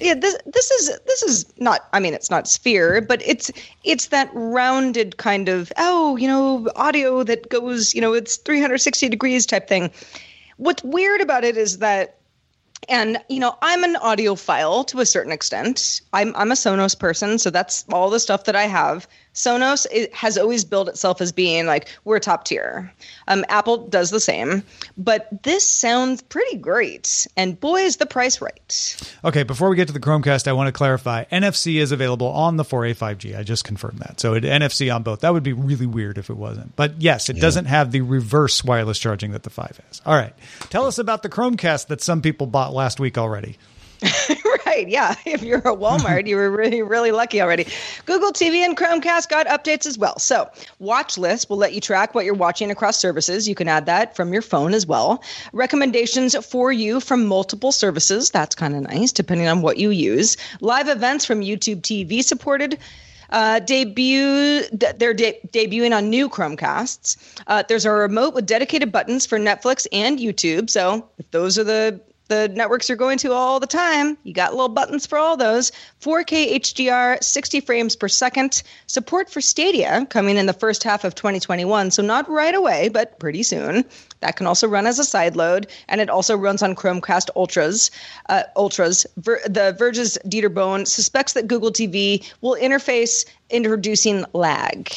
yeah 0.00 0.14
this 0.14 0.36
this 0.46 0.70
is 0.70 0.98
this 1.06 1.22
is 1.22 1.46
not 1.58 1.88
i 1.92 2.00
mean 2.00 2.14
it's 2.14 2.30
not 2.30 2.48
sphere 2.48 3.00
but 3.00 3.22
it's 3.24 3.50
it's 3.84 4.06
that 4.06 4.30
rounded 4.32 5.18
kind 5.18 5.48
of 5.48 5.70
oh 5.76 6.16
you 6.16 6.26
know 6.26 6.68
audio 6.76 7.22
that 7.22 7.48
goes 7.48 7.94
you 7.94 8.00
know 8.00 8.14
it's 8.14 8.36
360 8.36 9.08
degrees 9.08 9.46
type 9.46 9.68
thing 9.68 9.90
what's 10.56 10.82
weird 10.82 11.20
about 11.20 11.44
it 11.44 11.56
is 11.56 11.78
that 11.78 12.18
and 12.88 13.18
you 13.28 13.38
know 13.38 13.56
i'm 13.62 13.84
an 13.84 13.94
audiophile 13.96 14.86
to 14.86 15.00
a 15.00 15.06
certain 15.06 15.32
extent 15.32 16.00
i'm 16.12 16.34
i'm 16.34 16.50
a 16.50 16.54
sonos 16.54 16.98
person 16.98 17.38
so 17.38 17.50
that's 17.50 17.84
all 17.92 18.10
the 18.10 18.20
stuff 18.20 18.44
that 18.44 18.56
i 18.56 18.64
have 18.64 19.06
sonos 19.34 19.86
it 19.92 20.12
has 20.14 20.36
always 20.36 20.64
billed 20.64 20.88
itself 20.88 21.20
as 21.20 21.32
being 21.32 21.66
like 21.66 21.88
we're 22.04 22.18
top 22.18 22.44
tier 22.44 22.92
um, 23.28 23.44
apple 23.48 23.86
does 23.88 24.10
the 24.10 24.20
same 24.20 24.62
but 24.96 25.28
this 25.42 25.68
sounds 25.68 26.22
pretty 26.22 26.56
great 26.56 27.26
and 27.36 27.58
boy 27.60 27.80
is 27.80 27.96
the 27.96 28.06
price 28.06 28.40
right 28.40 28.96
Okay, 29.24 29.42
before 29.42 29.68
we 29.68 29.76
get 29.76 29.88
to 29.88 29.92
the 29.92 30.00
Chromecast, 30.00 30.48
I 30.48 30.52
want 30.52 30.68
to 30.68 30.72
clarify 30.72 31.24
NFC 31.24 31.80
is 31.80 31.92
available 31.92 32.28
on 32.28 32.56
the 32.56 32.64
4A 32.64 32.96
5G. 32.96 33.38
I 33.38 33.42
just 33.42 33.64
confirmed 33.64 33.98
that. 33.98 34.20
So 34.20 34.34
it, 34.34 34.44
NFC 34.44 34.94
on 34.94 35.02
both. 35.02 35.20
That 35.20 35.32
would 35.32 35.42
be 35.42 35.52
really 35.52 35.86
weird 35.86 36.18
if 36.18 36.30
it 36.30 36.36
wasn't. 36.36 36.74
But 36.76 37.00
yes, 37.00 37.28
it 37.28 37.34
doesn't 37.34 37.66
have 37.66 37.92
the 37.92 38.00
reverse 38.00 38.64
wireless 38.64 38.98
charging 38.98 39.32
that 39.32 39.42
the 39.42 39.50
5 39.50 39.80
has. 39.88 40.02
All 40.06 40.14
right. 40.14 40.34
Tell 40.70 40.86
us 40.86 40.98
about 40.98 41.22
the 41.22 41.28
Chromecast 41.28 41.88
that 41.88 42.00
some 42.00 42.22
people 42.22 42.46
bought 42.46 42.72
last 42.72 42.98
week 43.00 43.18
already. 43.18 43.58
right 44.70 44.88
yeah. 44.88 45.14
If 45.26 45.42
you're 45.42 45.58
a 45.58 45.76
walmart 45.76 46.26
you 46.26 46.36
were 46.36 46.50
really 46.50 46.82
really 46.82 47.12
lucky 47.12 47.40
already. 47.40 47.66
Google 48.06 48.32
tv 48.32 48.64
and 48.64 48.76
chromecast 48.76 49.28
got 49.28 49.46
updates 49.46 49.86
as 49.86 49.98
well. 49.98 50.18
So 50.18 50.48
watch 50.78 51.18
list 51.18 51.50
will 51.50 51.56
let 51.56 51.72
you 51.74 51.80
track 51.80 52.14
what 52.14 52.24
you're 52.24 52.34
watching 52.34 52.70
across 52.70 52.96
services. 52.96 53.48
You 53.48 53.54
can 53.54 53.68
add 53.68 53.86
that 53.86 54.16
from 54.16 54.32
your 54.32 54.42
phone 54.42 54.74
as 54.74 54.86
well. 54.86 55.22
Recommendations 55.52 56.36
for 56.44 56.72
you 56.72 57.00
from 57.00 57.26
multiple 57.26 57.72
services 57.72 58.30
that's 58.30 58.54
kind 58.54 58.74
of 58.74 58.82
nice 58.82 59.12
depending 59.12 59.48
on 59.48 59.62
what 59.62 59.76
you 59.76 59.90
use. 59.90 60.36
Live 60.60 60.88
events 60.88 61.24
from 61.24 61.40
youtube 61.40 61.82
tv 61.82 62.22
supported 62.22 62.78
uh, 63.30 63.60
debut 63.60 64.62
they're 64.72 65.14
de- 65.14 65.38
debuting 65.52 65.96
on 65.96 66.10
new 66.10 66.28
chromecasts 66.28 67.16
uh, 67.46 67.62
there's 67.68 67.84
a 67.84 67.90
remote 67.92 68.34
with 68.34 68.44
dedicated 68.44 68.90
buttons 68.90 69.24
for 69.24 69.38
netflix 69.38 69.86
and 69.92 70.18
youtube. 70.18 70.68
So 70.68 71.08
if 71.18 71.30
those 71.30 71.56
are 71.56 71.62
the 71.64 72.00
the 72.30 72.48
networks 72.48 72.88
you're 72.88 72.96
going 72.96 73.18
to 73.18 73.32
all 73.32 73.60
the 73.60 73.66
time. 73.66 74.16
You 74.22 74.32
got 74.32 74.52
little 74.52 74.68
buttons 74.68 75.04
for 75.04 75.18
all 75.18 75.36
those. 75.36 75.72
4K 76.00 76.54
HDR, 76.54 77.22
60 77.22 77.60
frames 77.60 77.96
per 77.96 78.08
second. 78.08 78.62
Support 78.86 79.28
for 79.28 79.42
Stadia 79.42 80.06
coming 80.06 80.38
in 80.38 80.46
the 80.46 80.54
first 80.54 80.82
half 80.82 81.04
of 81.04 81.14
2021. 81.14 81.90
So 81.90 82.02
not 82.02 82.30
right 82.30 82.54
away, 82.54 82.88
but 82.88 83.18
pretty 83.18 83.42
soon. 83.42 83.84
That 84.20 84.36
can 84.36 84.46
also 84.46 84.68
run 84.68 84.86
as 84.86 84.98
a 84.98 85.04
side 85.04 85.34
load, 85.34 85.66
and 85.88 86.00
it 86.00 86.08
also 86.08 86.36
runs 86.36 86.62
on 86.62 86.74
Chromecast 86.74 87.30
Ultras. 87.36 87.90
Uh, 88.28 88.44
Ultras. 88.56 89.06
Ver- 89.16 89.42
the 89.46 89.74
Verge's 89.76 90.16
Dieter 90.26 90.52
Bohn 90.52 90.86
suspects 90.86 91.32
that 91.32 91.48
Google 91.48 91.72
TV 91.72 92.24
will 92.40 92.56
interface 92.56 93.24
introducing 93.50 94.24
lag. 94.32 94.88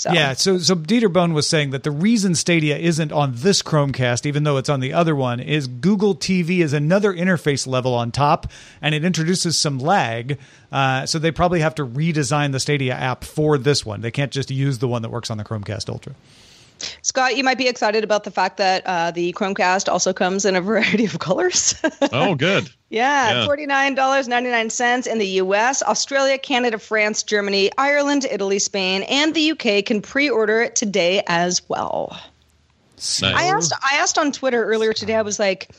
So. 0.00 0.12
Yeah, 0.12 0.32
so 0.32 0.56
so 0.56 0.74
Dieter 0.76 1.12
Bohn 1.12 1.34
was 1.34 1.46
saying 1.46 1.72
that 1.72 1.82
the 1.82 1.90
reason 1.90 2.34
Stadia 2.34 2.78
isn't 2.78 3.12
on 3.12 3.32
this 3.34 3.60
Chromecast, 3.60 4.24
even 4.24 4.44
though 4.44 4.56
it's 4.56 4.70
on 4.70 4.80
the 4.80 4.94
other 4.94 5.14
one, 5.14 5.40
is 5.40 5.66
Google 5.66 6.14
TV 6.14 6.60
is 6.60 6.72
another 6.72 7.12
interface 7.12 7.66
level 7.66 7.92
on 7.92 8.10
top, 8.10 8.50
and 8.80 8.94
it 8.94 9.04
introduces 9.04 9.58
some 9.58 9.78
lag. 9.78 10.38
Uh, 10.72 11.04
so 11.04 11.18
they 11.18 11.30
probably 11.30 11.60
have 11.60 11.74
to 11.74 11.86
redesign 11.86 12.52
the 12.52 12.60
Stadia 12.60 12.94
app 12.94 13.24
for 13.24 13.58
this 13.58 13.84
one. 13.84 14.00
They 14.00 14.10
can't 14.10 14.32
just 14.32 14.50
use 14.50 14.78
the 14.78 14.88
one 14.88 15.02
that 15.02 15.10
works 15.10 15.30
on 15.30 15.36
the 15.36 15.44
Chromecast 15.44 15.90
Ultra. 15.90 16.14
Scott, 17.02 17.36
you 17.36 17.44
might 17.44 17.58
be 17.58 17.68
excited 17.68 18.04
about 18.04 18.24
the 18.24 18.30
fact 18.30 18.56
that 18.56 18.86
uh, 18.86 19.10
the 19.10 19.32
Chromecast 19.32 19.88
also 19.88 20.12
comes 20.12 20.44
in 20.44 20.56
a 20.56 20.60
variety 20.70 21.04
of 21.04 21.18
colors. 21.18 21.74
Oh, 22.12 22.34
good. 22.34 22.70
yeah, 22.90 23.42
Yeah. 23.42 23.46
$49.99 23.46 25.06
in 25.06 25.18
the 25.18 25.26
US. 25.26 25.82
Australia, 25.82 26.38
Canada, 26.38 26.78
France, 26.78 27.22
Germany, 27.22 27.70
Ireland, 27.78 28.26
Italy, 28.30 28.58
Spain, 28.58 29.02
and 29.04 29.34
the 29.34 29.52
UK 29.52 29.84
can 29.84 30.00
pre 30.02 30.28
order 30.30 30.62
it 30.62 30.76
today 30.76 31.22
as 31.26 31.62
well. 31.68 32.18
Nice. 32.96 33.22
I 33.22 33.44
asked 33.44 33.72
I 33.82 33.96
asked 33.96 34.18
on 34.18 34.30
Twitter 34.30 34.62
earlier 34.64 34.92
today, 34.92 35.14
I 35.14 35.22
was 35.22 35.38
like, 35.38 35.70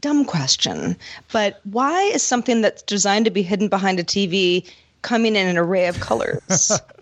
dumb 0.00 0.24
question, 0.24 0.96
but 1.30 1.60
why 1.64 2.00
is 2.04 2.22
something 2.22 2.62
that's 2.62 2.82
designed 2.82 3.26
to 3.26 3.30
be 3.30 3.42
hidden 3.42 3.68
behind 3.68 4.00
a 4.00 4.04
TV 4.04 4.66
coming 5.02 5.36
in 5.36 5.46
an 5.46 5.58
array 5.58 5.86
of 5.86 6.00
colors? 6.00 6.72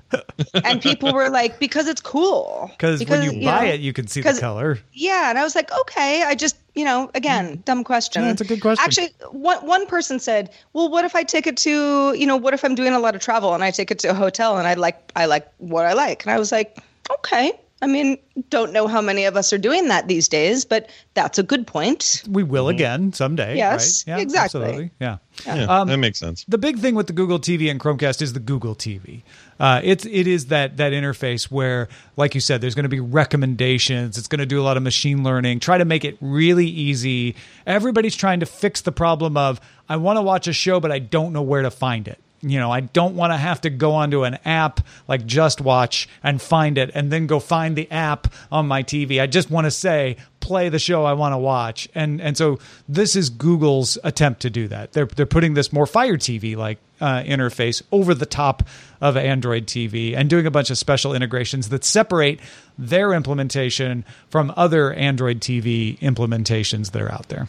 and 0.64 0.80
people 0.82 1.12
were 1.12 1.28
like, 1.28 1.58
because 1.58 1.86
it's 1.88 2.00
cool. 2.00 2.68
Because 2.72 3.04
when 3.06 3.22
you 3.22 3.44
buy 3.44 3.66
know, 3.66 3.72
it, 3.72 3.80
you 3.80 3.92
can 3.92 4.06
see 4.06 4.20
the 4.20 4.28
'cause- 4.30 4.40
color. 4.40 4.78
Yeah, 4.92 5.30
and 5.30 5.38
I 5.38 5.42
was 5.42 5.54
like, 5.54 5.70
okay, 5.82 6.22
I 6.22 6.34
just, 6.34 6.56
you 6.74 6.84
know, 6.84 7.10
again, 7.14 7.62
dumb 7.64 7.84
question. 7.84 8.22
Mm. 8.22 8.26
Yeah, 8.26 8.32
it's 8.32 8.40
a 8.40 8.44
good 8.44 8.60
question. 8.60 8.84
Actually, 8.84 9.10
one 9.30 9.58
one 9.66 9.86
person 9.86 10.18
said, 10.18 10.50
"Well, 10.72 10.88
what 10.90 11.04
if 11.04 11.14
I 11.14 11.22
take 11.22 11.46
it 11.46 11.56
to, 11.58 12.14
you 12.14 12.26
know, 12.26 12.36
what 12.36 12.54
if 12.54 12.64
I'm 12.64 12.74
doing 12.74 12.92
a 12.92 12.98
lot 12.98 13.14
of 13.14 13.20
travel 13.20 13.54
and 13.54 13.62
I 13.64 13.70
take 13.70 13.90
it 13.90 13.98
to 14.00 14.08
a 14.10 14.14
hotel 14.14 14.58
and 14.58 14.66
I 14.66 14.74
like 14.74 15.12
I 15.16 15.26
like 15.26 15.48
what 15.58 15.84
I 15.86 15.92
like?" 15.94 16.24
And 16.24 16.32
I 16.32 16.38
was 16.38 16.52
like, 16.52 16.78
"Okay." 17.10 17.52
I 17.82 17.86
mean, 17.86 18.18
don't 18.50 18.74
know 18.74 18.86
how 18.86 19.00
many 19.00 19.24
of 19.24 19.38
us 19.38 19.54
are 19.54 19.58
doing 19.58 19.88
that 19.88 20.06
these 20.06 20.28
days, 20.28 20.66
but 20.66 20.90
that's 21.14 21.38
a 21.38 21.42
good 21.42 21.66
point. 21.66 22.22
We 22.28 22.42
will 22.42 22.68
again 22.68 23.14
someday. 23.14 23.56
Yes, 23.56 24.04
right? 24.06 24.18
Yeah, 24.18 24.22
exactly. 24.22 24.60
Absolutely. 24.60 24.90
Yeah. 25.00 25.16
Yeah, 25.46 25.64
Um, 25.64 25.88
that 25.88 25.98
makes 25.98 26.18
sense. 26.18 26.44
the 26.48 26.58
big 26.58 26.78
thing 26.78 26.94
with 26.94 27.06
the 27.06 27.12
Google 27.12 27.38
TV 27.38 27.70
and 27.70 27.78
Chromecast 27.80 28.20
is 28.22 28.32
the 28.32 28.40
Google 28.40 28.74
TV. 28.74 29.22
Uh, 29.58 29.80
it's 29.84 30.06
it 30.06 30.26
is 30.26 30.46
that 30.46 30.76
that 30.78 30.92
interface 30.92 31.44
where, 31.50 31.88
like 32.16 32.34
you 32.34 32.40
said, 32.40 32.60
there's 32.60 32.74
going 32.74 32.84
to 32.84 32.88
be 32.88 33.00
recommendations. 33.00 34.16
It's 34.18 34.28
going 34.28 34.38
to 34.40 34.46
do 34.46 34.60
a 34.60 34.64
lot 34.64 34.76
of 34.76 34.82
machine 34.82 35.22
learning. 35.22 35.60
Try 35.60 35.78
to 35.78 35.84
make 35.84 36.04
it 36.04 36.16
really 36.20 36.66
easy. 36.66 37.36
Everybody's 37.66 38.16
trying 38.16 38.40
to 38.40 38.46
fix 38.46 38.80
the 38.80 38.92
problem 38.92 39.36
of 39.36 39.60
I 39.88 39.96
want 39.96 40.16
to 40.18 40.22
watch 40.22 40.46
a 40.48 40.52
show, 40.52 40.80
but 40.80 40.92
I 40.92 40.98
don't 40.98 41.32
know 41.32 41.42
where 41.42 41.62
to 41.62 41.70
find 41.70 42.06
it. 42.08 42.18
You 42.42 42.58
know, 42.58 42.70
I 42.70 42.80
don't 42.80 43.16
want 43.16 43.32
to 43.32 43.36
have 43.36 43.60
to 43.62 43.70
go 43.70 43.92
onto 43.92 44.24
an 44.24 44.38
app 44.44 44.80
like 45.06 45.26
Just 45.26 45.60
Watch 45.60 46.08
and 46.22 46.40
find 46.40 46.78
it, 46.78 46.90
and 46.94 47.12
then 47.12 47.26
go 47.26 47.38
find 47.38 47.76
the 47.76 47.90
app 47.90 48.32
on 48.50 48.66
my 48.66 48.82
TV. 48.82 49.20
I 49.20 49.26
just 49.26 49.50
want 49.50 49.66
to 49.66 49.70
say 49.70 50.16
play 50.40 50.70
the 50.70 50.78
show 50.78 51.04
I 51.04 51.12
want 51.12 51.34
to 51.34 51.38
watch, 51.38 51.88
and 51.94 52.20
and 52.20 52.36
so 52.36 52.58
this 52.88 53.14
is 53.14 53.28
Google's 53.28 53.98
attempt 54.04 54.40
to 54.42 54.50
do 54.50 54.68
that. 54.68 54.92
They're 54.92 55.06
they're 55.06 55.26
putting 55.26 55.54
this 55.54 55.72
more 55.72 55.86
Fire 55.86 56.16
TV 56.16 56.56
like 56.56 56.78
uh, 57.00 57.22
interface 57.22 57.82
over 57.92 58.14
the 58.14 58.26
top 58.26 58.62
of 59.00 59.16
Android 59.16 59.66
TV 59.66 60.16
and 60.16 60.30
doing 60.30 60.46
a 60.46 60.50
bunch 60.50 60.70
of 60.70 60.78
special 60.78 61.14
integrations 61.14 61.68
that 61.68 61.84
separate 61.84 62.40
their 62.78 63.12
implementation 63.12 64.04
from 64.28 64.52
other 64.56 64.92
Android 64.92 65.40
TV 65.40 65.98
implementations 65.98 66.92
that 66.92 67.02
are 67.02 67.12
out 67.12 67.28
there. 67.28 67.48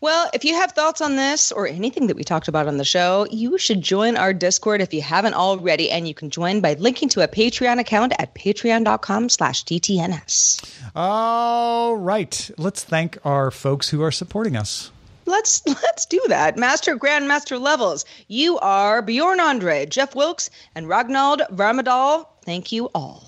Well, 0.00 0.30
if 0.32 0.44
you 0.44 0.54
have 0.54 0.72
thoughts 0.72 1.00
on 1.00 1.16
this 1.16 1.50
or 1.50 1.66
anything 1.66 2.06
that 2.06 2.16
we 2.16 2.22
talked 2.22 2.46
about 2.46 2.68
on 2.68 2.76
the 2.76 2.84
show, 2.84 3.26
you 3.30 3.58
should 3.58 3.82
join 3.82 4.16
our 4.16 4.32
Discord 4.32 4.80
if 4.80 4.94
you 4.94 5.02
haven't 5.02 5.34
already, 5.34 5.90
and 5.90 6.06
you 6.06 6.14
can 6.14 6.30
join 6.30 6.60
by 6.60 6.74
linking 6.74 7.08
to 7.10 7.22
a 7.22 7.28
Patreon 7.28 7.80
account 7.80 8.12
at 8.18 8.34
patreon.com 8.34 9.28
slash 9.28 9.64
DTNS. 9.64 10.92
All 10.94 11.96
right, 11.96 12.50
let's 12.56 12.84
thank 12.84 13.18
our 13.24 13.50
folks 13.50 13.88
who 13.88 14.02
are 14.02 14.12
supporting 14.12 14.56
us. 14.56 14.92
Let's 15.26 15.66
let's 15.66 16.06
do 16.06 16.22
that. 16.28 16.56
Master 16.56 16.96
Grandmaster 16.96 17.60
levels. 17.60 18.04
You 18.28 18.58
are 18.60 19.02
Bjorn 19.02 19.40
Andre, 19.40 19.84
Jeff 19.84 20.14
Wilkes, 20.14 20.48
and 20.74 20.86
Ragnald 20.86 21.40
Varmadal. 21.50 22.26
Thank 22.44 22.72
you 22.72 22.88
all. 22.94 23.27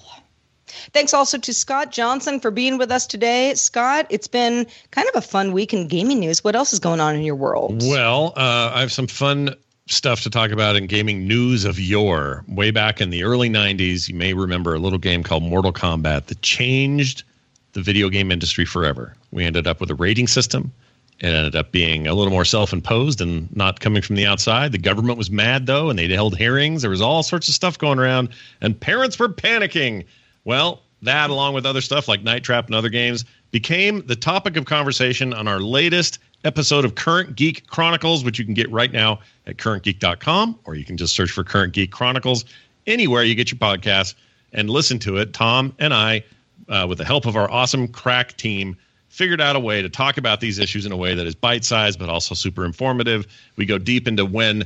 Thanks 0.93 1.15
also 1.15 1.39
to 1.39 1.55
Scott 1.55 1.93
Johnson 1.93 2.41
for 2.41 2.51
being 2.51 2.79
with 2.79 2.91
us 2.91 3.07
today. 3.07 3.55
Scott, 3.55 4.07
it's 4.11 4.27
been 4.27 4.67
kind 4.91 5.09
of 5.09 5.17
a 5.17 5.27
fun 5.27 5.53
week 5.53 5.73
in 5.73 5.89
gaming 5.89 6.21
news. 6.21 6.43
What 6.45 6.57
else 6.57 6.73
is 6.73 6.79
going 6.79 7.01
on 7.01 7.15
in 7.15 7.23
your 7.23 7.37
world? 7.37 7.83
Well, 7.83 8.33
uh, 8.37 8.73
I 8.75 8.81
have 8.81 8.93
some 8.93 9.07
fun 9.07 9.55
stuff 9.89 10.23
to 10.23 10.31
talk 10.31 10.51
about 10.51 10.77
in 10.77 10.87
gaming 10.87 11.27
news 11.27 11.65
of 11.65 11.79
yore. 11.79 12.45
Way 12.49 12.71
back 12.71 13.01
in 13.01 13.11
the 13.11 13.25
early 13.25 13.51
90s, 13.51 14.09
you 14.09 14.15
may 14.15 14.35
remember 14.35 14.75
a 14.75 14.79
little 14.79 14.99
game 14.99 15.23
called 15.23 15.43
Mortal 15.43 15.73
Kombat 15.73 16.27
that 16.27 16.43
changed 16.43 17.25
the 17.73 17.83
video 17.83 18.09
game 18.09 18.31
industry 18.31 18.65
forever. 18.65 19.15
We 19.31 19.45
ended 19.45 19.67
up 19.67 19.81
with 19.81 19.91
a 19.91 19.95
rating 19.95 20.29
system. 20.29 20.73
It 21.21 21.27
ended 21.27 21.55
up 21.55 21.71
being 21.71 22.07
a 22.07 22.15
little 22.15 22.33
more 22.33 22.47
self 22.47 22.73
imposed 22.73 23.21
and 23.21 23.55
not 23.55 23.81
coming 23.81 24.01
from 24.01 24.17
the 24.17 24.27
outside. 24.27 24.73
The 24.73 24.79
government 24.79 25.19
was 25.19 25.31
mad, 25.31 25.67
though, 25.67 25.91
and 25.91 25.99
they 25.99 26.09
held 26.09 26.37
hearings. 26.37 26.81
There 26.83 26.91
was 26.91 27.03
all 27.03 27.23
sorts 27.23 27.49
of 27.49 27.55
stuff 27.55 27.77
going 27.77 27.99
around, 27.99 28.31
and 28.61 28.79
parents 28.79 29.19
were 29.19 29.29
panicking. 29.29 30.07
Well, 30.45 30.83
that, 31.03 31.31
along 31.31 31.55
with 31.55 31.67
other 31.67 31.81
stuff 31.81 32.09
like 32.09 32.23
Night 32.23 32.45
Trap 32.45 32.67
and 32.67 32.75
other 32.75 32.89
games, 32.89 33.25
became 33.51 34.07
the 34.07 34.17
topic 34.17 34.57
of 34.57 34.65
conversation 34.65 35.33
on 35.33 35.49
our 35.49 35.61
latest 35.61 36.19
episode 36.45 36.85
of 36.85 36.95
Current 36.95 37.37
Geek 37.37 37.67
Chronicles, 37.67 38.25
which 38.25 38.39
you 38.39 38.45
can 38.45 38.55
get 38.55 38.71
right 38.71 38.93
now 38.93 39.21
at 39.47 39.57
currentgeek.com, 39.57 40.59
or 40.65 40.75
you 40.75 40.85
can 40.85 40.97
just 40.97 41.15
search 41.15 41.31
for 41.31 41.45
Current 41.45 41.73
Geek 41.73 41.91
Chronicles 41.91 42.45
anywhere 42.87 43.23
you 43.23 43.35
get 43.35 43.51
your 43.51 43.59
podcasts 43.59 44.15
and 44.53 44.71
listen 44.71 44.99
to 45.01 45.19
it. 45.19 45.33
Tom 45.33 45.75
and 45.79 45.93
I, 45.93 46.25
uh, 46.69 46.87
with 46.89 46.99
the 46.99 47.05
help 47.05 47.27
of 47.27 47.37
our 47.37 47.51
awesome 47.51 47.89
crack 47.89 48.37
team, 48.37 48.77
figured 49.09 49.41
out 49.41 49.57
a 49.57 49.61
way 49.61 49.83
to 49.83 49.89
talk 49.89 50.19
about 50.19 50.41
these 50.41 50.59
issues 50.59 50.87
in 50.87 50.93
a 50.93 50.97
way 50.97 51.15
that 51.15 51.27
is 51.27 51.35
bite 51.35 51.65
sized 51.65 51.99
but 51.99 52.09
also 52.09 52.35
super 52.35 52.65
informative. 52.65 53.27
We 53.57 53.67
go 53.67 53.77
deep 53.77 54.07
into 54.09 54.25
when 54.25 54.65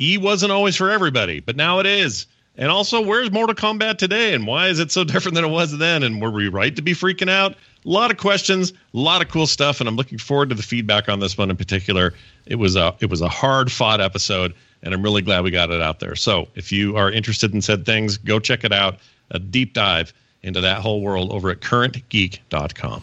E 0.00 0.18
wasn't 0.18 0.52
always 0.52 0.76
for 0.76 0.90
everybody, 0.90 1.40
but 1.40 1.56
now 1.56 1.78
it 1.80 1.86
is. 1.86 2.26
And 2.56 2.70
also, 2.70 3.00
where's 3.00 3.30
Mortal 3.30 3.54
Kombat 3.54 3.96
today, 3.96 4.34
and 4.34 4.46
why 4.46 4.68
is 4.68 4.78
it 4.78 4.92
so 4.92 5.04
different 5.12 5.34
than 5.34 5.44
it 5.44 5.48
was 5.48 5.76
then? 5.78 6.02
And 6.02 6.20
were 6.20 6.30
we 6.30 6.48
right 6.48 6.74
to 6.76 6.82
be 6.82 6.92
freaking 6.92 7.30
out? 7.30 7.52
A 7.52 7.88
lot 7.88 8.10
of 8.10 8.16
questions, 8.18 8.72
a 8.72 8.76
lot 8.92 9.22
of 9.22 9.28
cool 9.28 9.46
stuff, 9.46 9.80
and 9.80 9.88
I'm 9.88 9.96
looking 9.96 10.18
forward 10.18 10.50
to 10.50 10.54
the 10.54 10.62
feedback 10.62 11.08
on 11.08 11.20
this 11.20 11.36
one 11.36 11.50
in 11.50 11.56
particular. 11.56 12.14
It 12.46 12.56
was 12.56 12.76
a 12.76 12.94
it 13.00 13.10
was 13.10 13.20
a 13.20 13.28
hard 13.28 13.72
fought 13.72 14.00
episode, 14.00 14.54
and 14.82 14.94
I'm 14.94 15.02
really 15.02 15.22
glad 15.22 15.42
we 15.42 15.50
got 15.50 15.70
it 15.70 15.80
out 15.80 15.98
there. 15.98 16.14
So 16.14 16.48
if 16.54 16.70
you 16.70 16.96
are 16.96 17.10
interested 17.10 17.54
in 17.54 17.60
said 17.60 17.84
things, 17.84 18.18
go 18.18 18.38
check 18.38 18.64
it 18.64 18.72
out. 18.72 18.98
A 19.30 19.38
deep 19.38 19.72
dive 19.72 20.12
into 20.42 20.62
that 20.62 20.78
whole 20.78 21.00
world 21.00 21.30
over 21.32 21.50
at 21.50 21.60
currentgeek.com. 21.60 23.02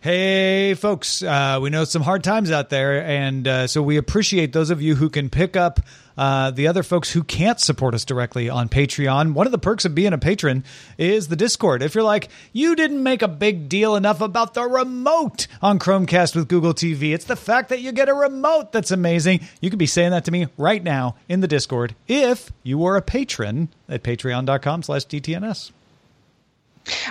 Hey, 0.00 0.74
folks, 0.74 1.22
uh, 1.22 1.58
we 1.60 1.70
know 1.70 1.84
some 1.84 2.02
hard 2.02 2.24
times 2.24 2.50
out 2.50 2.70
there, 2.70 3.04
and 3.04 3.46
uh, 3.46 3.66
so 3.66 3.82
we 3.82 3.96
appreciate 3.96 4.52
those 4.52 4.70
of 4.70 4.80
you 4.80 4.94
who 4.94 5.10
can 5.10 5.28
pick 5.28 5.56
up 5.56 5.80
uh, 6.16 6.50
the 6.50 6.68
other 6.68 6.82
folks 6.82 7.10
who 7.10 7.22
can't 7.22 7.60
support 7.60 7.94
us 7.94 8.04
directly 8.04 8.48
on 8.48 8.68
Patreon. 8.68 9.34
One 9.34 9.46
of 9.46 9.52
the 9.52 9.58
perks 9.58 9.84
of 9.84 9.94
being 9.94 10.12
a 10.12 10.18
patron 10.18 10.64
is 10.96 11.28
the 11.28 11.36
Discord. 11.36 11.82
If 11.82 11.94
you're 11.94 12.04
like, 12.04 12.28
you 12.52 12.74
didn't 12.74 13.02
make 13.02 13.22
a 13.22 13.28
big 13.28 13.68
deal 13.68 13.96
enough 13.96 14.20
about 14.20 14.54
the 14.54 14.64
remote 14.64 15.46
on 15.60 15.78
Chromecast 15.78 16.34
with 16.34 16.48
Google 16.48 16.74
TV, 16.74 17.12
it's 17.12 17.26
the 17.26 17.36
fact 17.36 17.68
that 17.68 17.80
you 17.80 17.92
get 17.92 18.08
a 18.08 18.14
remote 18.14 18.72
that's 18.72 18.90
amazing. 18.90 19.40
You 19.60 19.68
could 19.68 19.78
be 19.78 19.86
saying 19.86 20.12
that 20.12 20.24
to 20.24 20.30
me 20.30 20.46
right 20.56 20.82
now 20.82 21.16
in 21.28 21.40
the 21.40 21.48
Discord 21.48 21.94
if 22.06 22.50
you 22.62 22.78
were 22.78 22.96
a 22.96 23.02
patron 23.02 23.68
at 23.88 24.02
patreon.com 24.02 24.84
slash 24.84 25.06
DTNS. 25.06 25.72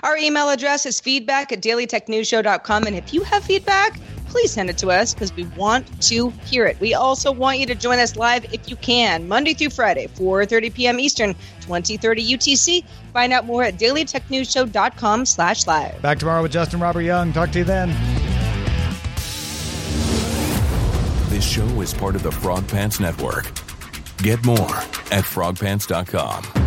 Our 0.03 0.17
email 0.17 0.49
address 0.49 0.85
is 0.85 0.99
feedback 0.99 1.51
at 1.51 1.61
dailytechnewsshow.com. 1.61 2.83
And 2.83 2.95
if 2.95 3.13
you 3.13 3.23
have 3.23 3.43
feedback, 3.43 3.99
please 4.27 4.51
send 4.51 4.69
it 4.69 4.77
to 4.79 4.89
us 4.91 5.13
because 5.13 5.33
we 5.35 5.45
want 5.57 6.01
to 6.03 6.29
hear 6.45 6.65
it. 6.65 6.79
We 6.79 6.93
also 6.93 7.31
want 7.31 7.59
you 7.59 7.65
to 7.67 7.75
join 7.75 7.99
us 7.99 8.15
live 8.15 8.45
if 8.53 8.69
you 8.69 8.75
can, 8.75 9.27
Monday 9.27 9.53
through 9.53 9.69
Friday, 9.69 10.07
4.30 10.07 10.73
p.m. 10.73 10.99
Eastern, 10.99 11.33
2030 11.61 12.37
UTC. 12.37 12.83
Find 13.13 13.33
out 13.33 13.45
more 13.45 13.63
at 13.63 13.75
dailytechnewsshow.com 13.75 15.25
slash 15.25 15.67
live. 15.67 16.01
Back 16.01 16.19
tomorrow 16.19 16.41
with 16.41 16.51
Justin 16.51 16.79
Robert 16.79 17.01
Young. 17.01 17.33
Talk 17.33 17.51
to 17.51 17.59
you 17.59 17.65
then. 17.65 17.89
This 21.29 21.47
show 21.47 21.81
is 21.81 21.93
part 21.93 22.15
of 22.15 22.23
the 22.23 22.31
Frog 22.31 22.67
Pants 22.67 22.99
Network. 22.99 23.45
Get 24.17 24.43
more 24.45 24.57
at 25.11 25.23
frogpants.com. 25.23 26.66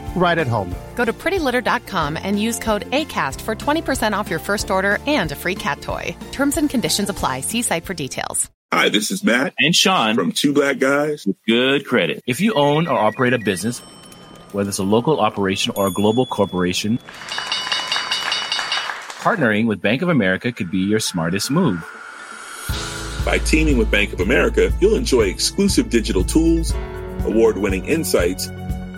right 0.15 0.37
at 0.37 0.47
home. 0.47 0.75
Go 0.95 1.05
to 1.05 1.13
prettylitter.com 1.13 2.17
and 2.21 2.39
use 2.39 2.59
code 2.59 2.89
ACAST 2.91 3.41
for 3.41 3.55
20% 3.55 4.13
off 4.13 4.29
your 4.29 4.39
first 4.39 4.69
order 4.69 4.99
and 5.07 5.31
a 5.31 5.35
free 5.35 5.55
cat 5.55 5.81
toy. 5.81 6.15
Terms 6.31 6.57
and 6.57 6.69
conditions 6.69 7.09
apply. 7.09 7.41
See 7.41 7.63
site 7.63 7.85
for 7.85 7.95
details. 7.95 8.51
Hi, 8.73 8.87
this 8.87 9.11
is 9.11 9.21
Matt 9.21 9.53
and 9.59 9.75
Sean 9.75 10.15
from 10.15 10.31
Two 10.31 10.53
Black 10.53 10.79
Guys 10.79 11.25
with 11.25 11.35
Good 11.45 11.85
Credit. 11.85 12.23
If 12.25 12.39
you 12.39 12.53
own 12.53 12.87
or 12.87 12.97
operate 12.97 13.33
a 13.33 13.37
business, 13.37 13.79
whether 14.53 14.69
it's 14.69 14.77
a 14.77 14.83
local 14.83 15.19
operation 15.19 15.73
or 15.75 15.87
a 15.87 15.91
global 15.91 16.25
corporation, 16.25 16.97
partnering 19.19 19.67
with 19.67 19.81
Bank 19.81 20.01
of 20.01 20.07
America 20.07 20.53
could 20.53 20.71
be 20.71 20.77
your 20.77 21.01
smartest 21.01 21.51
move. 21.51 21.85
By 23.25 23.39
teaming 23.39 23.77
with 23.77 23.91
Bank 23.91 24.13
of 24.13 24.21
America, 24.21 24.71
you'll 24.79 24.95
enjoy 24.95 25.23
exclusive 25.23 25.89
digital 25.89 26.23
tools, 26.23 26.73
award 27.25 27.57
winning 27.57 27.85
insights, 27.85 28.47